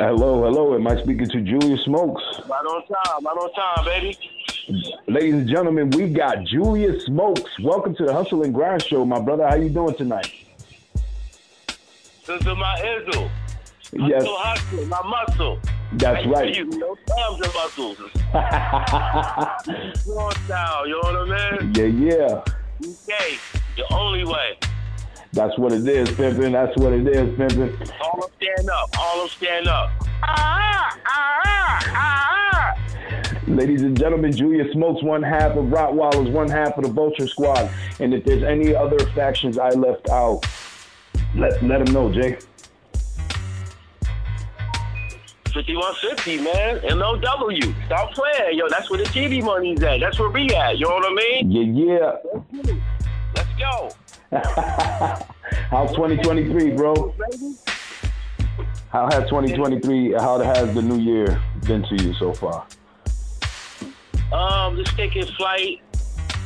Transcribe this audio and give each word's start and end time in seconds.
Hello, 0.00 0.42
hello. 0.44 0.74
Am 0.74 0.86
I 0.86 0.96
speaking 1.02 1.28
to 1.28 1.42
Julius 1.42 1.82
Smokes? 1.84 2.22
Right 2.48 2.64
on 2.64 2.80
time, 2.86 3.22
right 3.22 3.36
on 3.36 3.52
time, 3.52 3.84
baby. 3.84 4.16
Ladies 5.06 5.34
and 5.34 5.46
gentlemen, 5.46 5.90
we 5.90 6.08
got 6.08 6.42
Julius 6.44 7.04
Smokes. 7.04 7.60
Welcome 7.60 7.94
to 7.96 8.06
the 8.06 8.12
Hustle 8.14 8.42
and 8.42 8.54
Grind 8.54 8.82
Show, 8.82 9.04
my 9.04 9.20
brother. 9.20 9.46
How 9.46 9.56
you 9.56 9.68
doing 9.68 9.94
tonight? 9.96 10.32
This 12.26 12.40
is 12.40 12.46
my 12.46 12.80
Izzle. 12.80 13.30
Yes, 13.92 14.22
Hustle, 14.22 14.36
hustle, 14.38 14.86
my 14.86 15.02
muscle. 15.04 15.58
that's 15.92 16.26
right. 16.28 16.56
You 16.56 16.64
know, 16.64 16.96
arms 17.18 17.42
and 17.42 17.52
muscles. 17.52 17.98
Strong 20.00 20.32
style, 20.46 20.86
you 20.88 20.94
know 20.94 21.00
what 21.12 21.30
I 21.30 21.58
mean? 21.58 21.74
Yeah, 21.74 21.84
yeah. 22.16 22.42
Okay, 22.82 23.36
the 23.76 23.84
only 23.92 24.24
way. 24.24 24.56
That's 25.32 25.56
what 25.58 25.72
it 25.72 25.86
is, 25.86 26.08
pimpin'. 26.10 26.52
That's 26.52 26.76
what 26.76 26.92
it 26.92 27.06
is, 27.06 27.38
pimpin'. 27.38 27.92
All 28.00 28.24
of 28.24 28.30
them 28.30 28.48
stand 28.56 28.70
up, 28.70 28.98
all 28.98 29.24
of 29.24 29.30
them 29.30 29.36
stand 29.36 29.68
up. 29.68 29.90
Ah, 30.22 30.98
ah, 31.06 31.82
ah, 31.94 32.74
Ladies 33.46 33.82
and 33.82 33.96
gentlemen, 33.98 34.32
Julius 34.32 34.72
Smokes, 34.72 35.02
one 35.02 35.22
half 35.22 35.52
of 35.56 35.66
Rottweilers, 35.66 36.30
one 36.32 36.48
half 36.48 36.76
of 36.76 36.84
the 36.84 36.90
Vulture 36.90 37.28
Squad. 37.28 37.70
And 38.00 38.12
if 38.12 38.24
there's 38.24 38.42
any 38.42 38.74
other 38.74 38.98
factions 39.10 39.56
I 39.56 39.70
left 39.70 40.08
out, 40.08 40.44
let 41.36 41.62
let 41.62 41.84
them 41.84 41.94
know, 41.94 42.12
Jay. 42.12 42.36
5150, 45.52 46.42
man. 46.42 46.98
NOW. 46.98 47.74
Stop 47.86 48.12
playing. 48.12 48.58
Yo, 48.58 48.68
that's 48.68 48.88
where 48.90 48.98
the 48.98 49.04
TV 49.04 49.42
money's 49.42 49.82
at. 49.82 50.00
That's 50.00 50.18
where 50.18 50.30
we 50.30 50.48
at. 50.50 50.78
You 50.78 50.86
know 50.88 50.94
what 50.94 51.10
I 51.10 51.14
mean? 51.14 51.50
Yeah, 51.50 52.16
Yeah, 52.52 52.72
Let's 53.34 53.48
go. 53.58 53.90
How's 55.70 55.90
2023, 55.96 56.70
bro? 56.76 56.94
How 58.90 59.06
has 59.10 59.24
2023? 59.24 60.12
How 60.12 60.38
has 60.38 60.72
the 60.72 60.82
new 60.82 60.98
year 61.00 61.42
been 61.66 61.82
to 61.82 61.96
you 62.04 62.14
so 62.14 62.32
far? 62.32 62.64
Um, 64.32 64.76
just 64.76 64.96
taking 64.96 65.26
flight, 65.36 65.80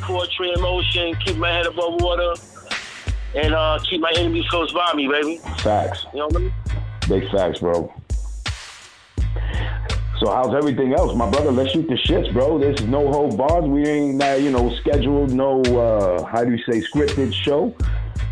poetry 0.00 0.50
in 0.54 0.62
motion, 0.62 1.14
keep 1.16 1.36
my 1.36 1.50
head 1.52 1.66
above 1.66 2.00
water, 2.00 2.32
and 3.34 3.52
uh, 3.52 3.78
keep 3.88 4.00
my 4.00 4.12
enemies 4.16 4.46
close 4.48 4.72
by 4.72 4.94
me, 4.94 5.06
baby. 5.06 5.36
Facts, 5.58 6.06
You 6.14 6.20
know 6.20 6.26
what 6.28 6.36
I 6.36 6.38
mean? 6.38 6.52
big 7.06 7.30
facts, 7.30 7.58
bro. 7.58 7.92
So 10.24 10.30
how's 10.30 10.54
everything 10.54 10.94
else, 10.94 11.14
my 11.14 11.28
brother? 11.28 11.52
Let's 11.52 11.72
shoot 11.72 11.86
the 11.86 11.96
shits, 11.96 12.32
bro. 12.32 12.58
This 12.58 12.80
is 12.80 12.86
no 12.86 13.12
hold 13.12 13.36
bars. 13.36 13.66
We 13.66 13.84
ain't, 13.84 14.22
uh, 14.22 14.36
you 14.40 14.50
know, 14.50 14.74
scheduled. 14.76 15.34
No, 15.34 15.60
uh, 15.60 16.24
how 16.24 16.42
do 16.42 16.50
you 16.50 16.56
say, 16.64 16.80
scripted 16.80 17.34
show. 17.34 17.76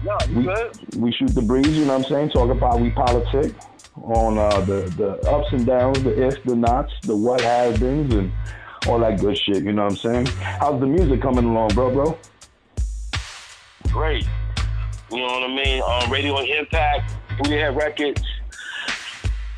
No, 0.03 0.17
we, 0.35 0.45
good? 0.45 0.95
we 0.97 1.13
shoot 1.13 1.35
the 1.35 1.43
breeze, 1.43 1.69
you 1.69 1.85
know 1.85 1.99
what 1.99 2.07
I'm 2.07 2.11
saying? 2.11 2.31
Talk 2.31 2.49
about 2.49 2.81
we 2.81 2.89
politic 2.93 3.55
on 4.05 4.39
uh, 4.39 4.61
the, 4.63 4.91
the 4.97 5.31
ups 5.31 5.53
and 5.53 5.67
downs, 5.67 6.03
the 6.03 6.29
ifs, 6.29 6.39
the 6.47 6.57
nots, 6.57 6.95
the 7.03 7.15
what 7.15 7.43
has 7.43 7.79
beens, 7.79 8.15
and 8.15 8.33
all 8.87 8.99
that 9.01 9.21
good 9.21 9.37
shit, 9.37 9.63
you 9.63 9.73
know 9.73 9.83
what 9.83 9.93
I'm 9.93 9.99
saying? 9.99 10.27
How's 10.41 10.81
the 10.81 10.87
music 10.87 11.21
coming 11.21 11.45
along, 11.45 11.75
bro, 11.75 11.93
bro? 11.93 12.19
Great. 13.89 14.27
You 15.11 15.19
know 15.19 15.27
what 15.27 15.43
I 15.43 15.55
mean? 15.55 15.83
Um, 15.83 16.11
Radio 16.11 16.41
Impact, 16.41 17.13
We 17.47 17.57
Have 17.57 17.77
Records, 17.77 18.25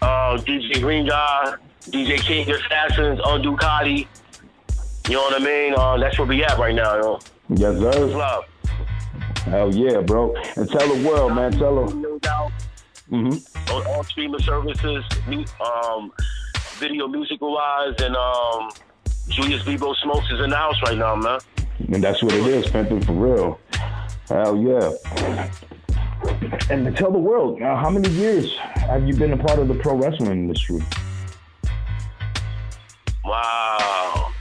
uh, 0.03 0.37
DJ 0.39 0.81
Green 0.81 1.07
Guy, 1.07 1.55
DJ 1.87 2.19
King 2.21 2.51
Assassins, 2.51 3.21
on 3.21 3.43
Ducati. 3.43 4.07
You 5.09 5.15
know 5.15 5.23
what 5.23 5.41
I 5.41 5.45
mean? 5.45 5.75
Uh, 5.75 5.99
that's 5.99 6.19
where 6.19 6.27
we 6.27 6.43
at 6.45 6.59
right 6.59 6.75
now, 6.75 6.97
yo. 6.97 7.19
Yes, 7.51 7.79
sir. 7.79 8.07
Love. 8.07 8.45
Hell 9.45 9.75
yeah, 9.75 10.01
bro. 10.01 10.35
And 10.57 10.69
tell 10.71 10.89
the 10.95 11.07
world, 11.07 11.35
man. 11.35 11.53
Tell 11.53 11.85
them. 11.87 12.01
No 12.01 12.19
doubt. 12.19 12.53
hmm 13.11 13.37
on 13.71 13.87
all 13.87 14.05
streaming 14.05 14.41
services, 14.41 15.05
um, 15.61 16.13
video 16.79 17.09
musical 17.09 17.53
wise, 17.53 17.95
and 18.01 18.15
um, 18.17 18.71
Julius 19.29 19.63
Bebo 19.63 19.95
Smokes 19.97 20.31
is 20.31 20.41
in 20.41 20.51
the 20.51 20.57
house 20.57 20.81
right 20.83 20.99
now, 20.99 21.17
man. 21.17 21.41
And 21.93 22.03
that's 22.03 22.23
what 22.23 22.33
it 22.35 22.47
is, 22.47 22.71
pimping 22.71 23.03
for 23.03 23.13
real. 23.13 23.61
Hell 24.29 24.57
yeah. 24.57 25.49
And 26.71 26.97
tell 26.97 27.11
the 27.11 27.19
world, 27.19 27.61
uh, 27.61 27.77
how 27.77 27.91
many 27.91 28.09
years 28.11 28.57
have 28.59 29.07
you 29.07 29.15
been 29.15 29.33
a 29.33 29.37
part 29.37 29.59
of 29.59 29.69
the 29.69 29.75
pro 29.75 29.97
wrestling 29.97 30.31
industry? 30.33 30.81
Wow. 33.25 34.33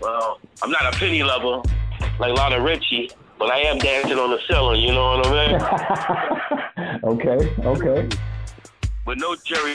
Well, 0.00 0.40
I'm 0.62 0.70
not 0.70 0.94
a 0.94 0.98
penny 0.98 1.22
lover 1.22 1.62
like 2.18 2.32
Lionel 2.32 2.60
Richie, 2.60 3.10
but 3.38 3.50
I 3.50 3.58
am 3.60 3.78
dancing 3.78 4.18
on 4.18 4.30
the 4.30 4.38
ceiling, 4.48 4.80
you 4.82 4.92
know 4.92 5.18
what 5.18 5.26
I 5.26 5.30
mean? 5.48 7.00
okay, 7.04 7.54
okay. 7.64 8.08
But 9.04 9.18
no 9.18 9.34
Jerry 9.44 9.74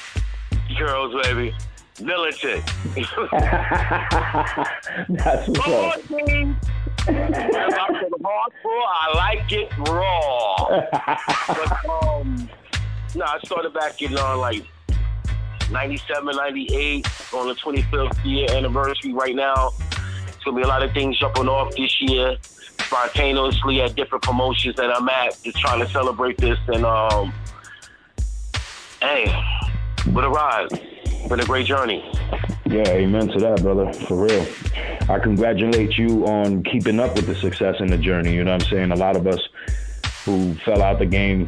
girls, 0.77 1.13
baby. 1.23 1.53
Militant. 2.01 2.63
That's 5.09 5.47
what's 5.47 5.59
Come 5.61 5.73
up. 5.73 5.95
on, 5.95 6.01
team. 6.27 6.57
If 7.07 7.09
I 7.09 7.87
said 8.01 8.11
hardcore, 8.21 8.85
I 8.85 9.13
like 9.15 9.51
it 9.51 9.77
raw. 9.77 10.55
but 11.47 11.69
um, 11.89 12.49
no, 13.15 13.25
I 13.25 13.39
started 13.45 13.73
back 13.73 14.01
in 14.01 14.17
uh, 14.17 14.37
like 14.37 14.65
97, 15.71 16.35
98, 16.35 17.07
on 17.33 17.47
the 17.47 17.55
25th 17.55 18.25
year 18.25 18.47
anniversary 18.51 19.13
right 19.13 19.35
now. 19.35 19.71
It's 20.27 20.43
gonna 20.43 20.57
be 20.57 20.63
a 20.63 20.67
lot 20.67 20.83
of 20.83 20.91
things 20.93 21.17
jumping 21.17 21.47
off 21.47 21.75
this 21.75 22.01
year, 22.01 22.37
spontaneously 22.41 23.81
at 23.81 23.95
different 23.95 24.23
promotions 24.23 24.75
that 24.75 24.95
I'm 24.95 25.07
at, 25.09 25.41
just 25.43 25.57
trying 25.59 25.79
to 25.79 25.89
celebrate 25.89 26.37
this. 26.37 26.59
And 26.67 26.85
um, 26.85 27.33
hey, 29.01 29.27
what 30.11 30.23
a 30.23 30.29
ride, 30.29 30.69
been 31.29 31.39
a 31.39 31.45
great 31.45 31.65
journey. 31.65 32.03
Yeah, 32.65 32.87
amen 32.89 33.27
to 33.29 33.39
that, 33.39 33.61
brother. 33.61 33.93
For 33.93 34.25
real. 34.25 34.45
I 35.07 35.19
congratulate 35.19 35.97
you 35.97 36.25
on 36.25 36.63
keeping 36.63 36.99
up 36.99 37.15
with 37.15 37.27
the 37.27 37.35
success 37.35 37.75
in 37.79 37.87
the 37.87 37.97
journey. 37.97 38.33
You 38.33 38.43
know 38.43 38.53
what 38.53 38.63
I'm 38.63 38.69
saying? 38.69 38.91
A 38.91 38.95
lot 38.95 39.15
of 39.15 39.27
us 39.27 39.39
who 40.25 40.55
fell 40.55 40.81
out 40.81 40.97
the 40.97 41.05
game, 41.05 41.45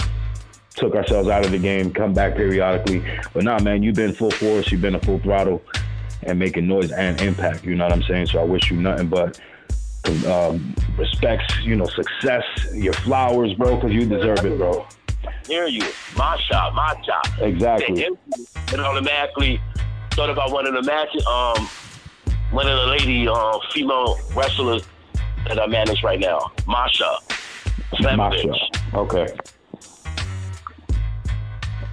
took 0.78 0.96
ourselves 0.96 1.28
out 1.28 1.44
of 1.44 1.52
the 1.52 1.58
game, 1.58 1.92
come 1.92 2.14
back 2.14 2.36
periodically. 2.36 3.04
But 3.34 3.44
nah, 3.44 3.60
man, 3.60 3.84
you've 3.84 3.96
been 3.96 4.14
full 4.14 4.32
force, 4.32 4.72
you've 4.72 4.82
been 4.82 4.96
a 4.96 5.00
full 5.00 5.20
throttle 5.20 5.62
and 6.24 6.40
making 6.40 6.68
noise 6.68 6.92
and 6.92 7.20
impact. 7.22 7.66
You 7.66 7.76
know 7.76 7.86
what 7.86 7.94
I'm 7.94 8.04
saying? 8.04 8.28
So 8.28 8.40
I 8.40 8.44
wish 8.44 8.72
you 8.72 8.78
nothing 8.78 9.08
but 9.08 9.40
um, 10.28 10.74
respects, 10.98 11.60
you 11.62 11.76
know, 11.76 11.86
success, 11.86 12.44
your 12.74 12.94
flowers, 12.94 13.54
bro, 13.56 13.76
because 13.76 13.92
you 13.92 14.06
deserve 14.06 14.46
it, 14.46 14.58
bro. 14.58 14.86
Hear 15.48 15.68
you, 15.68 15.84
my 16.16 16.38
shot, 16.50 16.74
my 16.76 16.94
shot. 17.06 17.42
Exactly. 17.42 18.06
And 18.72 18.82
automatically 18.82 19.62
thought 20.12 20.30
about 20.30 20.52
one 20.52 20.68
of 20.68 20.74
the 20.74 20.84
matches, 20.84 21.26
um, 21.26 21.68
one 22.52 22.68
of 22.68 22.80
the 22.80 22.88
lady 22.88 23.28
uh, 23.28 23.60
female 23.74 24.18
wrestlers 24.36 24.84
that 25.48 25.60
I 25.60 25.68
manage 25.68 26.04
right 26.04 26.20
now, 26.20 26.52
Masha. 26.68 27.18
Masha. 28.02 28.48
bitch. 28.48 28.94
Okay. 28.94 29.28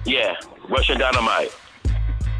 Yeah, 0.05 0.35
Russian 0.69 0.99
dynamite. 0.99 1.53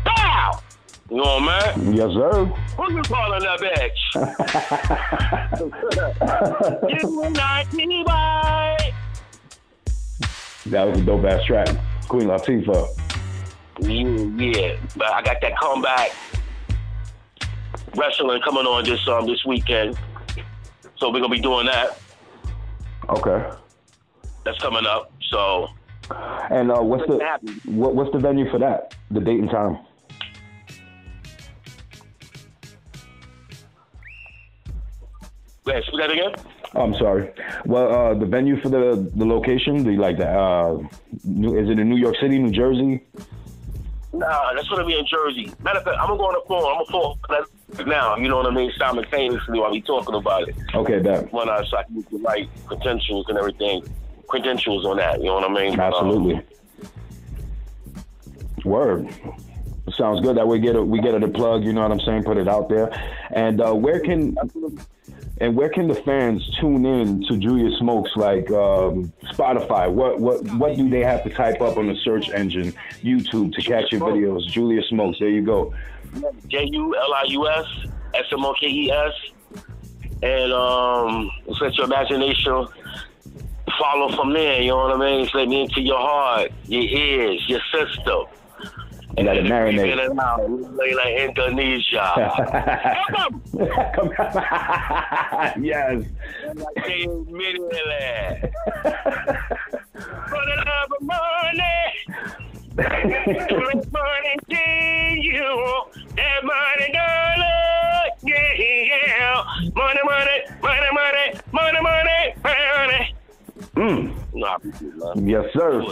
Bow! 0.05 0.61
You 1.09 1.17
know 1.17 1.23
what, 1.23 1.41
man? 1.41 1.93
Yes, 1.93 2.13
sir. 2.13 2.45
Who 2.45 2.93
you 2.93 3.01
calling 3.03 3.41
that 3.41 3.59
bitch? 3.59 4.15
you 7.01 7.33
I, 7.37 7.65
boy. 8.03 8.77
That 10.71 10.87
was 10.87 10.99
a 10.99 11.01
dope 11.03 11.25
ass 11.25 11.43
track. 11.45 11.67
Queen 12.07 12.27
Latifah. 12.27 12.87
Yeah, 13.79 14.45
yeah, 14.45 14.77
but 14.95 15.11
I 15.11 15.21
got 15.21 15.41
that 15.41 15.57
comeback 15.59 16.11
wrestling 17.95 18.41
coming 18.41 18.65
on 18.65 18.83
this 18.83 19.07
um 19.07 19.25
this 19.25 19.43
weekend, 19.45 19.97
so 20.97 21.11
we're 21.11 21.19
gonna 21.19 21.29
be 21.29 21.39
doing 21.39 21.65
that. 21.65 21.97
Okay. 23.09 23.49
That's 24.43 24.57
coming 24.59 24.85
up. 24.85 25.11
So 25.29 25.69
And 26.09 26.71
uh, 26.71 26.81
what's 26.81 27.05
the 27.07 27.17
what, 27.65 27.95
what's 27.95 28.11
the 28.11 28.19
venue 28.19 28.49
for 28.51 28.59
that? 28.59 28.95
The 29.11 29.19
date 29.19 29.39
and 29.39 29.49
time. 29.49 29.79
wait, 35.65 35.83
say 35.85 35.97
that 35.97 36.11
again. 36.11 36.31
Oh, 36.75 36.81
I'm 36.81 36.93
sorry. 36.95 37.31
Well, 37.65 37.93
uh, 37.93 38.13
the 38.13 38.25
venue 38.25 38.59
for 38.61 38.69
the 38.69 39.09
the 39.15 39.25
location, 39.25 39.83
the 39.83 39.97
like 39.97 40.17
the 40.17 40.27
uh, 40.27 40.77
New, 41.23 41.57
is 41.57 41.69
it 41.69 41.79
in 41.79 41.89
New 41.89 41.97
York 41.97 42.15
City, 42.21 42.37
New 42.39 42.51
Jersey? 42.51 43.03
Nah, 44.13 44.53
that's 44.53 44.67
gonna 44.69 44.85
be 44.85 44.97
in 44.97 45.05
Jersey. 45.05 45.51
Matter 45.61 45.79
of 45.79 45.85
fact, 45.85 45.97
I'm 45.99 46.07
gonna 46.07 46.17
go 46.17 46.27
on 46.27 46.33
the 46.33 46.47
phone. 46.47 46.65
I'm 46.71 46.85
gonna 47.27 47.45
phone 47.75 47.87
now. 47.87 48.15
You 48.15 48.29
know 48.29 48.37
what 48.37 48.47
I 48.47 48.51
mean? 48.51 48.71
Simultaneously 48.77 49.59
while 49.59 49.71
we 49.71 49.81
talking 49.81 50.15
about 50.15 50.47
it. 50.47 50.55
Okay, 50.73 50.99
that 50.99 51.31
When 51.33 51.49
I 51.49 51.63
so 51.65 51.77
I 51.77 51.83
can 51.83 52.01
get 52.01 52.11
the 52.11 52.17
right 52.19 52.49
credentials 52.65 53.25
and 53.27 53.37
everything, 53.37 53.83
credentials 54.27 54.85
on 54.85 54.97
that. 54.97 55.19
You 55.19 55.25
know 55.25 55.35
what 55.35 55.49
I 55.49 55.53
mean? 55.53 55.79
absolutely. 55.79 56.41
Word. 58.63 59.07
Sounds 59.95 60.21
good. 60.21 60.37
That 60.37 60.47
we 60.47 60.59
get 60.59 60.75
it. 60.75 60.85
We 60.85 60.99
get 60.99 61.13
it 61.13 61.23
a 61.23 61.27
plug. 61.27 61.63
You 61.63 61.71
know 61.73 61.81
what 61.81 61.91
I'm 61.91 61.99
saying? 61.99 62.23
Put 62.23 62.37
it 62.37 62.47
out 62.47 62.67
there. 62.69 62.91
And 63.31 63.61
uh, 63.61 63.73
where 63.73 63.99
can 63.99 64.35
And 65.41 65.55
where 65.55 65.69
can 65.69 65.87
the 65.87 65.95
fans 65.95 66.47
tune 66.59 66.85
in 66.85 67.25
to 67.27 67.37
Julius 67.37 67.77
Smokes? 67.79 68.11
Like 68.15 68.49
um, 68.51 69.11
Spotify, 69.25 69.91
what 69.91 70.19
what 70.19 70.43
what 70.53 70.77
do 70.77 70.89
they 70.89 71.01
have 71.01 71.23
to 71.23 71.29
type 71.29 71.61
up 71.61 71.77
on 71.77 71.87
the 71.87 71.95
search 72.03 72.29
engine, 72.29 72.73
YouTube 73.03 73.53
to 73.53 73.61
catch 73.61 73.91
your 73.91 74.01
videos? 74.01 74.47
Julius 74.47 74.87
Smokes. 74.89 75.19
There 75.19 75.29
you 75.29 75.43
go. 75.43 75.73
J 76.47 76.69
U 76.71 76.95
L 76.95 77.13
I 77.13 77.23
U 77.27 77.47
S 77.49 77.65
S 78.13 78.25
M 78.31 78.45
O 78.45 78.53
K 78.59 78.67
E 78.67 78.91
S. 78.91 79.13
And 80.23 80.53
um, 80.53 81.29
set 81.59 81.75
your 81.75 81.85
imagination. 81.85 82.65
Follow 83.79 84.15
from 84.15 84.33
there. 84.33 84.61
You 84.61 84.69
know 84.71 84.77
what 84.87 84.95
I 84.95 84.97
mean? 84.99 85.29
Let 85.33 85.47
me 85.47 85.61
into 85.63 85.81
your 85.81 85.97
heart, 85.99 86.51
your 86.65 86.83
ears, 86.83 87.43
your 87.47 87.59
system. 87.73 88.25
You 89.17 89.23
got 89.23 89.33
to 89.33 89.39
In 89.39 89.45
marinate. 89.47 90.09
and 90.09 90.19
out, 90.19 90.49
like 90.49 91.15
Indonesia. 91.29 92.11
Come. 93.15 93.41
Come 93.95 94.09
on. 94.19 95.63
yes. 95.63 96.03
Like 96.53 96.85
they 96.85 97.03
immediately. 97.03 98.51
For 100.03 100.41
the 100.45 100.55
love 100.65 100.91
of 100.91 101.01
money. 101.01 101.81
Put 102.75 103.91
money 103.91 104.35
to 104.49 105.21
you. 105.21 105.83
That 106.17 106.43
money 106.43 106.91
dollar. 106.91 108.09
Yeah, 108.23 108.53
yeah. 108.57 109.43
Money, 109.75 109.99
money, 110.03 110.39
money, 110.61 110.89
money, 110.91 111.31
money, 111.51 111.81
money, 111.81 112.33
money. 112.43 113.14
Mm. 113.75 114.13
Nah. 114.33 114.57
Yes, 115.15 115.45
sir. 115.53 115.83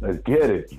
Let's 0.00 0.22
get 0.24 0.50
it. 0.50 0.72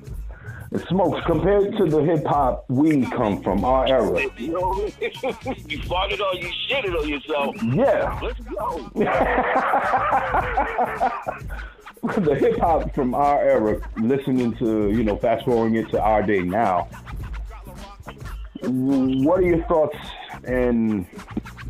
And 0.72 0.82
Smokes, 0.90 1.26
compared 1.26 1.78
to 1.78 1.86
the 1.86 2.04
hip 2.04 2.26
hop 2.26 2.66
we 2.68 3.06
come 3.06 3.42
from, 3.42 3.64
our 3.64 3.88
era. 3.88 4.20
You 4.40 5.80
farted 5.80 6.20
on 6.20 6.38
you, 6.38 6.52
shitted 6.68 7.00
on 7.00 7.08
yourself. 7.08 7.56
Yeah. 7.64 8.20
Let's 8.22 8.40
go. 8.40 8.92
the 12.22 12.36
hip 12.36 12.60
hop 12.60 12.94
from 12.94 13.16
our 13.16 13.42
era, 13.42 13.80
listening 13.98 14.56
to, 14.58 14.92
you 14.92 15.04
know, 15.04 15.16
fast 15.18 15.46
forwarding 15.46 15.78
it 15.78 15.90
to 15.92 16.02
our 16.02 16.22
day 16.22 16.42
now. 16.42 16.90
What 18.62 19.40
are 19.40 19.44
your 19.44 19.64
thoughts 19.66 19.98
and 20.44 21.06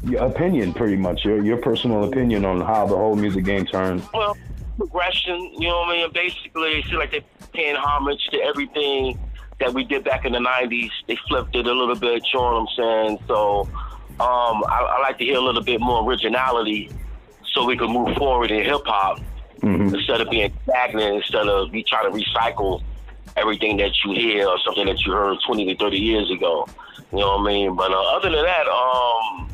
your 0.04 0.26
opinion, 0.26 0.74
pretty 0.74 0.96
much, 0.96 1.24
your, 1.24 1.44
your 1.44 1.58
personal 1.58 2.06
opinion 2.06 2.46
on 2.46 2.62
how 2.62 2.88
the 2.88 2.96
whole 2.96 3.16
music 3.16 3.46
game 3.46 3.66
turned? 3.66 4.02
Well, 4.14 4.36
progression, 4.78 5.54
you 5.60 5.68
know 5.68 5.80
what 5.82 5.90
I 5.90 6.02
mean? 6.04 6.12
Basically, 6.14 6.80
it 6.80 6.86
seems 6.86 6.98
like 6.98 7.12
they're 7.12 7.22
paying 7.54 7.76
homage 7.76 8.22
to 8.32 8.38
everything 8.42 9.20
that 9.60 9.74
we 9.74 9.84
did 9.84 10.04
back 10.04 10.26
in 10.26 10.34
the 10.34 10.40
90s. 10.40 10.92
They 11.08 11.18
flipped 11.28 11.56
it 11.56 11.66
a 11.68 11.74
little 11.74 11.96
bit, 11.96 12.24
you 12.32 12.40
know 12.40 12.46
what 12.46 12.62
I'm 12.62 12.68
saying? 12.78 13.20
So 13.28 13.62
um, 14.20 14.64
I, 14.70 14.98
I 14.98 15.02
like 15.02 15.18
to 15.18 15.24
hear 15.26 15.38
a 15.38 15.42
little 15.42 15.64
bit 15.64 15.80
more 15.82 16.08
originality 16.08 16.92
so 17.54 17.66
we 17.66 17.76
can 17.78 17.92
move 17.92 18.16
forward 18.18 18.52
in 18.52 18.64
hip 18.64 18.82
hop 18.86 19.20
Mhm. 19.62 19.92
instead 19.92 20.22
of 20.22 20.30
being 20.30 20.54
stagnant, 20.70 21.16
instead 21.16 21.48
of 21.48 21.72
me 21.72 21.82
trying 21.82 22.12
to 22.12 22.16
recycle 22.16 22.84
everything 23.36 23.76
that 23.78 23.90
you 24.06 24.14
hear 24.14 24.48
or 24.48 24.60
something 24.60 24.86
that 24.86 25.04
you 25.04 25.12
heard 25.12 25.36
20 25.48 25.66
to 25.66 25.76
30 25.76 25.98
years 25.98 26.30
ago. 26.30 26.68
You 27.12 27.20
know 27.22 27.38
what 27.38 27.42
I 27.50 27.54
mean? 27.54 27.76
But 27.76 27.92
uh, 27.92 28.16
other 28.16 28.30
than 28.30 28.44
that, 28.46 28.68
um, 28.68 29.50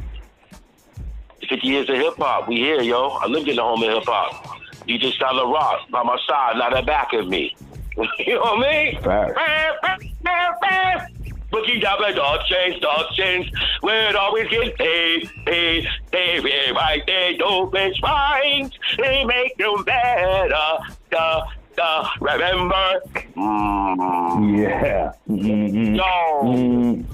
50 1.47 1.65
years 1.67 1.89
of 1.89 1.95
hip 1.95 2.15
hop, 2.17 2.49
we 2.49 2.57
here, 2.57 2.81
yo. 2.81 3.09
I 3.21 3.27
lived 3.27 3.47
in 3.47 3.55
the 3.55 3.61
home 3.61 3.81
of 3.81 3.89
hip 3.93 4.03
hop. 4.05 4.57
DJ 4.87 5.13
Styler 5.17 5.51
Rock 5.51 5.89
by 5.89 6.03
my 6.03 6.17
side, 6.27 6.57
not 6.57 6.75
at 6.75 6.85
back 6.85 7.13
of 7.13 7.27
me. 7.27 7.55
you 8.19 8.35
know 8.35 8.41
what 8.41 8.67
I 8.67 9.97
mean? 9.99 11.09
Bookie 11.51 11.79
Dabba, 11.79 12.15
dog 12.15 12.39
chains, 12.47 12.79
dog 12.81 13.11
chains. 13.13 13.45
We'd 13.83 14.15
always 14.15 14.49
get 14.49 14.75
paid, 14.75 15.29
paid, 15.45 15.87
paid, 16.11 16.43
yeah, 16.43 16.71
right 16.71 17.03
there. 17.05 17.37
Dope 17.37 17.73
bitch 17.73 18.01
rhymes, 18.01 18.71
they 18.97 19.23
make 19.23 19.55
them 19.57 19.83
better. 19.83 20.79
Duh, 21.11 21.41
duh, 21.75 22.09
remember? 22.19 23.01
Mm. 23.35 24.57
Yeah. 24.57 25.11
Mm-hmm. 25.29 25.95
Yo, 25.95 26.03
Mm. 26.43 27.05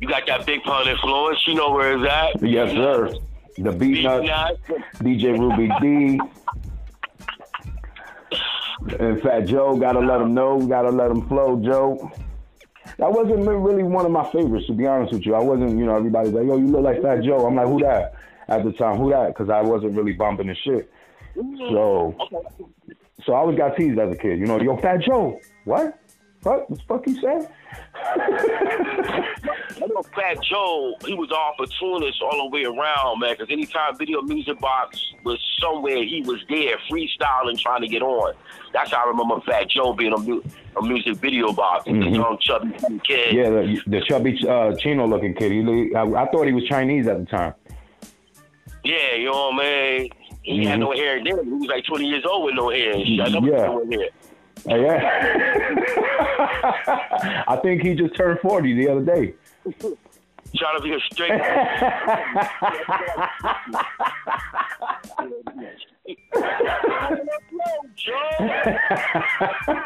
you 0.00 0.08
got 0.08 0.26
that 0.26 0.46
big 0.46 0.62
pun 0.62 0.88
influence. 0.88 1.46
You 1.46 1.54
know 1.54 1.70
where 1.72 1.96
it's 1.98 2.10
at. 2.10 2.42
Yes, 2.42 2.70
sir. 2.72 3.12
The 3.56 3.70
Beatnuts. 3.70 4.58
DJ 4.98 5.38
Ruby 5.38 5.70
D. 5.80 6.20
And 8.98 9.20
Fat 9.20 9.46
Joe, 9.46 9.76
gotta 9.76 10.00
let 10.00 10.20
him 10.20 10.34
know, 10.34 10.58
gotta 10.66 10.90
let 10.90 11.10
him 11.10 11.26
flow, 11.28 11.62
Joe. 11.62 12.10
That 12.98 13.12
wasn't 13.12 13.46
really 13.46 13.82
one 13.82 14.04
of 14.04 14.12
my 14.12 14.30
favorites, 14.30 14.66
to 14.66 14.72
be 14.72 14.86
honest 14.86 15.12
with 15.12 15.26
you. 15.26 15.34
I 15.34 15.40
wasn't, 15.40 15.78
you 15.78 15.84
know, 15.84 15.96
everybody's 15.96 16.32
like, 16.32 16.46
yo, 16.46 16.56
you 16.56 16.66
look 16.66 16.82
like 16.82 17.02
Fat 17.02 17.22
Joe. 17.22 17.46
I'm 17.46 17.54
like, 17.54 17.68
who 17.68 17.80
that? 17.80 18.14
At 18.48 18.64
the 18.64 18.72
time, 18.72 18.96
who 18.96 19.10
that? 19.10 19.28
Because 19.28 19.48
I 19.48 19.60
wasn't 19.60 19.96
really 19.96 20.12
bumping 20.12 20.48
the 20.48 20.54
shit. 20.54 20.90
Mm-hmm. 21.36 21.74
So, 21.74 22.16
so 23.24 23.34
I 23.34 23.38
always 23.38 23.56
got 23.56 23.76
teased 23.76 23.98
as 23.98 24.12
a 24.12 24.16
kid. 24.16 24.38
You 24.38 24.46
know, 24.46 24.60
yo, 24.60 24.76
Fat 24.78 25.02
Joe. 25.02 25.38
What? 25.64 25.99
What? 26.42 26.70
What 26.70 26.78
the 26.78 26.84
fuck 26.86 27.06
you 27.06 27.20
say? 27.20 27.48
I 28.02 29.86
know 29.86 30.02
Fat 30.14 30.42
Joe, 30.42 30.94
he 31.04 31.14
was 31.14 31.30
all 31.30 31.52
opportunist 31.54 32.20
all 32.22 32.44
the 32.44 32.50
way 32.50 32.64
around, 32.64 33.20
man. 33.20 33.34
Because 33.38 33.50
anytime 33.52 33.96
Video 33.98 34.22
Music 34.22 34.58
Box 34.60 34.98
was 35.24 35.38
somewhere, 35.60 36.02
he 36.02 36.22
was 36.22 36.40
there, 36.48 36.76
freestyling, 36.90 37.58
trying 37.58 37.82
to 37.82 37.88
get 37.88 38.02
on. 38.02 38.34
That's 38.72 38.90
how 38.90 39.04
I 39.04 39.08
remember 39.08 39.40
Fat 39.42 39.68
Joe 39.68 39.92
being 39.92 40.12
a, 40.12 40.18
mu- 40.18 40.42
a 40.76 40.82
music 40.82 41.16
video 41.16 41.52
box. 41.52 41.84
The 41.84 41.90
Mhm. 41.92 42.14
young 42.14 42.38
chubby 42.40 42.72
kid. 43.06 43.34
Yeah, 43.34 43.50
the, 43.50 43.80
the 43.86 44.00
chubby 44.02 44.38
uh, 44.48 44.74
Chino 44.76 45.06
looking 45.06 45.34
kid. 45.34 45.52
He, 45.52 45.94
I, 45.94 46.02
I 46.04 46.26
thought 46.30 46.46
he 46.46 46.52
was 46.52 46.64
Chinese 46.64 47.06
at 47.06 47.18
the 47.20 47.26
time. 47.26 47.54
Yeah, 48.84 49.14
you 49.16 49.26
know 49.26 49.50
what 49.50 49.64
I 49.64 49.98
mean? 49.98 50.10
He 50.42 50.64
had 50.64 50.78
Mhm. 50.78 50.80
no 50.80 50.92
hair 50.92 51.22
then. 51.22 51.44
He 51.44 51.50
was 51.52 51.68
like 51.68 51.84
20 51.84 52.06
years 52.06 52.24
old 52.28 52.46
with 52.46 52.54
no 52.54 52.70
hair 52.70 52.92
and 52.92 53.06
shit. 53.06 53.20
I 53.20 53.28
never 53.28 53.46
Yeah. 53.46 54.06
No. 54.66 54.74
Uh, 54.74 54.78
yeah. 54.78 55.44
I 57.48 57.56
think 57.62 57.82
he 57.82 57.94
just 57.94 58.16
turned 58.16 58.40
40 58.40 58.74
the 58.74 58.88
other 58.88 59.02
day. 59.02 59.34
Trying 60.56 60.76
to 60.78 60.82
be 60.82 60.92
a 60.92 60.98
straight. 61.12 61.30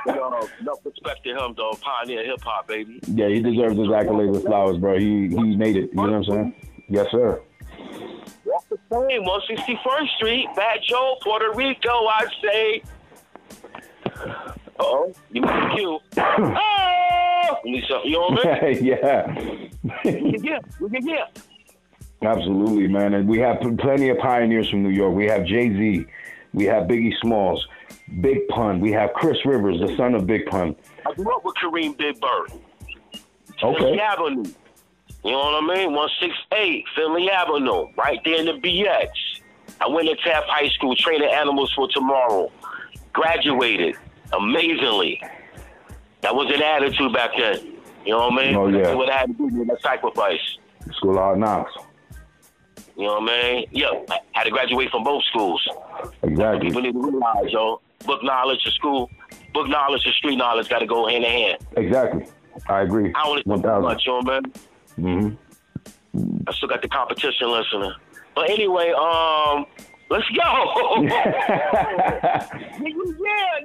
Yo, 0.07 0.49
no 0.63 0.79
respect 0.85 1.25
to 1.25 1.31
him, 1.31 1.55
though. 1.57 1.73
Pioneer 1.83 2.25
hip 2.25 2.41
hop, 2.43 2.69
baby. 2.69 3.01
yeah, 3.09 3.29
he 3.29 3.41
deserves 3.41 3.77
his 3.77 3.89
accolades 3.89 4.33
with 4.33 4.45
flowers, 4.45 4.79
bro. 4.79 4.99
He 4.99 5.29
he 5.29 5.57
made 5.57 5.77
it. 5.77 5.91
You 5.91 5.97
know 5.97 6.03
what 6.03 6.15
I'm 6.15 6.25
saying? 6.25 6.55
Yes, 6.89 7.07
sir. 7.11 7.43
Walk 8.47 8.65
the 8.69 8.79
same, 8.91 9.23
161st 9.23 10.17
Street, 10.17 10.49
Bad 10.57 10.81
Joe, 10.87 11.17
Puerto 11.23 11.53
Rico, 11.55 11.91
I 11.91 12.27
say. 12.43 12.83
Uh-oh, 14.79 15.13
ah! 15.17 15.21
you 15.31 15.41
missed 15.41 15.53
the 15.53 15.75
cue. 15.77 15.99
Oh! 16.17 17.57
You 17.65 17.73
need 17.73 17.85
something, 17.89 18.11
you 18.11 18.19
know 18.19 18.29
what 18.29 18.47
I 18.47 18.73
mean? 18.73 18.85
yeah. 18.85 19.71
Yeah, 20.05 20.59
yeah, 20.81 20.99
yeah. 21.03 21.27
Absolutely, 22.23 22.89
man. 22.89 23.15
And 23.15 23.29
we 23.29 23.39
have 23.41 23.59
plenty 23.79 24.09
of 24.09 24.19
pioneers 24.19 24.71
from 24.71 24.83
New 24.83 24.91
York. 24.91 25.15
We 25.15 25.27
have 25.27 25.45
Jay 25.45 25.69
Z. 25.69 26.07
We 26.53 26.65
have 26.65 26.85
Biggie 26.85 27.13
Smalls. 27.21 27.67
Big 28.21 28.47
Pun. 28.49 28.81
We 28.81 28.93
have 28.93 29.13
Chris 29.15 29.37
Rivers, 29.45 29.81
the 29.81 29.95
son 29.97 30.15
of 30.15 30.27
Big 30.27 30.47
Pun. 30.47 30.75
I 31.07 31.13
grew 31.15 31.35
up 31.35 31.45
with 31.45 31.55
Kareem 31.63 31.97
Big 31.97 32.21
Bird. 32.21 32.53
Okay. 33.63 33.99
Avenue. 33.99 34.45
You 35.25 35.31
know 35.31 35.39
what 35.39 35.65
I 35.65 35.77
mean? 35.77 35.93
168, 35.93 36.85
Findlay 36.95 37.31
Avenue, 37.31 37.87
right 37.97 38.21
there 38.25 38.41
in 38.41 38.47
the 38.47 38.53
BX. 38.53 39.09
I 39.81 39.89
went 39.89 40.09
to 40.09 40.17
Taft 40.17 40.47
High 40.49 40.69
School, 40.69 40.95
training 40.97 41.31
animals 41.31 41.73
for 41.75 41.89
tomorrow. 41.89 42.51
Graduated 43.13 43.97
amazingly. 44.33 45.21
That 46.23 46.35
was 46.35 46.51
an 46.55 46.63
attitude 46.63 47.13
back 47.13 47.31
then. 47.37 47.75
You 48.05 48.13
know 48.13 48.29
what 48.29 48.43
I 48.43 48.47
mean? 48.47 48.57
Oh, 48.57 48.69
yeah. 48.69 48.83
That's 48.83 48.97
what 48.97 49.11
I 49.11 49.19
had 49.19 49.27
to 49.27 49.35
do 49.35 49.59
with 49.59 49.69
that 49.69 49.81
sacrifice. 49.83 50.41
School 50.93 51.13
of 51.13 51.17
Hard 51.17 51.39
Knocks. 51.39 51.73
You 52.97 53.07
know 53.07 53.21
what 53.21 53.33
I 53.33 53.53
mean? 53.53 53.67
Yeah, 53.73 53.89
I 54.09 54.19
had 54.33 54.45
to 54.45 54.51
graduate 54.51 54.91
from 54.91 55.05
both 55.05 55.25
schools. 55.25 55.67
Exactly. 56.23 56.69
People 56.69 56.83
need 56.83 56.93
to 56.93 57.03
realize, 57.03 57.51
yo, 57.51 57.81
book 58.07 58.23
knowledge 58.23 58.63
to 58.65 58.71
school, 58.71 59.11
book 59.53 59.69
knowledge 59.69 60.03
and 60.05 60.15
street 60.15 60.37
knowledge 60.37 60.69
got 60.69 60.79
to 60.79 60.87
go 60.87 61.09
hand 61.09 61.25
in 61.25 61.31
hand. 61.31 61.59
Exactly. 61.77 62.27
I 62.69 62.83
agree. 62.83 63.13
I 63.15 63.25
don't 63.25 63.47
listen 63.47 63.83
much, 63.83 64.07
you 64.07 64.13
know 64.13 64.19
what 64.19 64.35
I 64.35 65.01
mean? 65.01 65.39
Mm-hmm. 66.15 66.49
I 66.49 66.53
still 66.53 66.69
got 66.69 66.83
the 66.83 66.89
competition 66.89 67.51
listening. 67.51 67.93
But 68.35 68.51
anyway, 68.51 68.93
um, 68.93 69.67
let's 70.15 70.29
go. 70.31 71.03
yeah, 71.03 72.49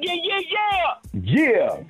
yeah, 0.01 0.15
yeah, 0.23 0.41
yeah. 0.49 0.93
yeah. 1.13 1.83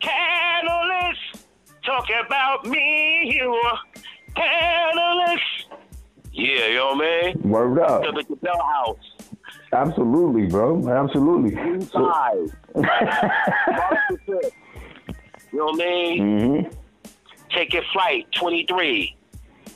Catalyst, 0.00 1.46
talk 1.84 2.06
about 2.24 2.64
me, 2.66 3.32
you. 3.34 3.62
Catalyst. 4.34 5.42
Yeah, 6.32 6.66
you 6.66 6.74
know 6.74 6.94
what 6.94 7.06
I 7.06 7.32
mean? 7.32 7.50
Word 7.50 7.78
up. 7.78 8.04
At 8.04 8.28
the 8.28 8.36
Bell 8.36 8.60
House. 8.60 8.98
Absolutely, 9.72 10.46
bro. 10.46 10.88
Absolutely. 10.88 11.54
So, 11.86 12.48
the 12.74 14.18
fifth. 14.26 14.52
You 15.52 15.58
know 15.58 15.64
what 15.66 15.74
I 15.74 15.86
mean? 15.86 16.22
Mm-hmm. 16.22 16.70
Take 17.50 17.72
your 17.72 17.84
flight, 17.92 18.26
23. 18.32 19.16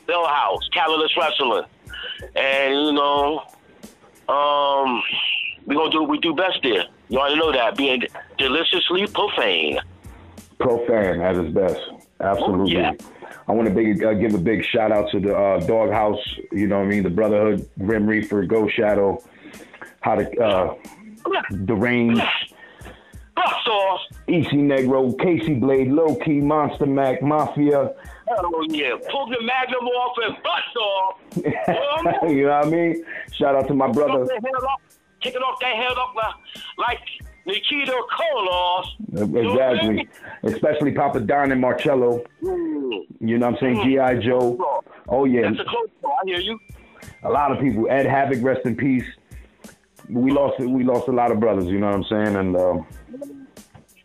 Bell 0.06 0.26
House, 0.26 0.68
Catalyst 0.72 1.16
Wrestling, 1.16 1.64
and 2.34 2.74
you 2.74 2.92
know, 2.92 3.44
um, 4.28 5.02
we 5.66 5.74
gonna 5.74 5.90
do 5.90 6.00
what 6.00 6.10
we 6.10 6.18
do 6.18 6.34
best 6.34 6.58
there. 6.62 6.84
You 7.08 7.18
already 7.18 7.36
know 7.36 7.52
that 7.52 7.76
being 7.76 8.02
deliciously 8.36 9.06
profane. 9.06 9.78
Profane 10.58 11.20
at 11.20 11.36
its 11.36 11.54
best, 11.54 11.80
absolutely. 12.20 12.74
Yeah. 12.74 12.92
I 13.48 13.52
want 13.52 13.66
to 13.66 13.74
big, 13.74 14.04
uh, 14.04 14.12
give 14.12 14.34
a 14.34 14.38
big 14.38 14.62
shout 14.62 14.92
out 14.92 15.10
to 15.12 15.20
the 15.20 15.34
uh, 15.34 15.60
Doghouse. 15.60 16.18
You 16.52 16.66
know 16.66 16.78
what 16.78 16.86
I 16.86 16.88
mean? 16.88 17.02
The 17.02 17.10
Brotherhood, 17.10 17.66
Grim 17.78 18.06
Reaper, 18.06 18.44
Ghost 18.44 18.74
Shadow, 18.74 19.22
how 20.00 20.16
to 20.16 20.38
uh, 20.38 20.74
the 21.50 21.74
range. 21.74 22.20
Buck 23.34 23.54
sauce. 23.64 24.00
EC 24.26 24.48
Negro, 24.52 25.18
Casey 25.18 25.54
Blade, 25.54 25.88
Low 25.88 26.16
Key, 26.16 26.40
Monster 26.40 26.86
Mac, 26.86 27.22
Mafia. 27.22 27.94
Oh 28.30 28.66
yeah, 28.68 28.96
pull 29.10 29.26
the 29.26 29.38
Magnum 29.42 29.84
off 29.86 30.16
and 30.24 30.36
butt 30.42 30.62
sauce. 30.74 32.22
you 32.30 32.42
know 32.46 32.58
what 32.58 32.66
I 32.66 32.70
mean? 32.70 33.04
Shout 33.32 33.54
out 33.54 33.68
to 33.68 33.74
my 33.74 33.88
brother. 33.90 34.26
Kicking 35.20 35.40
off 35.40 35.58
that 35.60 35.74
head 35.74 35.96
up 35.98 36.14
like, 36.14 36.34
like 36.78 36.98
Nikita 37.46 37.92
Koloff. 38.12 38.84
Exactly. 39.12 40.08
Especially 40.44 40.92
Papa 40.92 41.20
Don 41.20 41.50
and 41.50 41.60
Marcello. 41.60 42.22
Mm. 42.42 43.06
You 43.20 43.38
know 43.38 43.50
what 43.50 43.62
I'm 43.62 43.74
saying? 43.76 43.88
G.I. 43.88 44.14
Joe. 44.20 44.82
Oh, 45.08 45.24
yeah. 45.24 45.42
That's 45.42 45.60
a 45.60 45.64
close 45.64 45.88
call. 46.02 46.12
I 46.12 46.26
hear 46.26 46.38
you. 46.38 46.58
A 47.24 47.30
lot 47.30 47.50
of 47.50 47.58
people. 47.58 47.88
Ed 47.90 48.06
Havoc, 48.06 48.44
rest 48.44 48.64
in 48.64 48.76
peace. 48.76 49.04
We 50.08 50.30
lost 50.30 50.58
we 50.60 50.84
lost 50.84 51.08
a 51.08 51.12
lot 51.12 51.32
of 51.32 51.40
brothers, 51.40 51.66
you 51.66 51.78
know 51.78 51.86
what 51.86 51.96
I'm 51.96 52.04
saying? 52.04 52.36
And 52.36 52.56
um, 52.56 52.86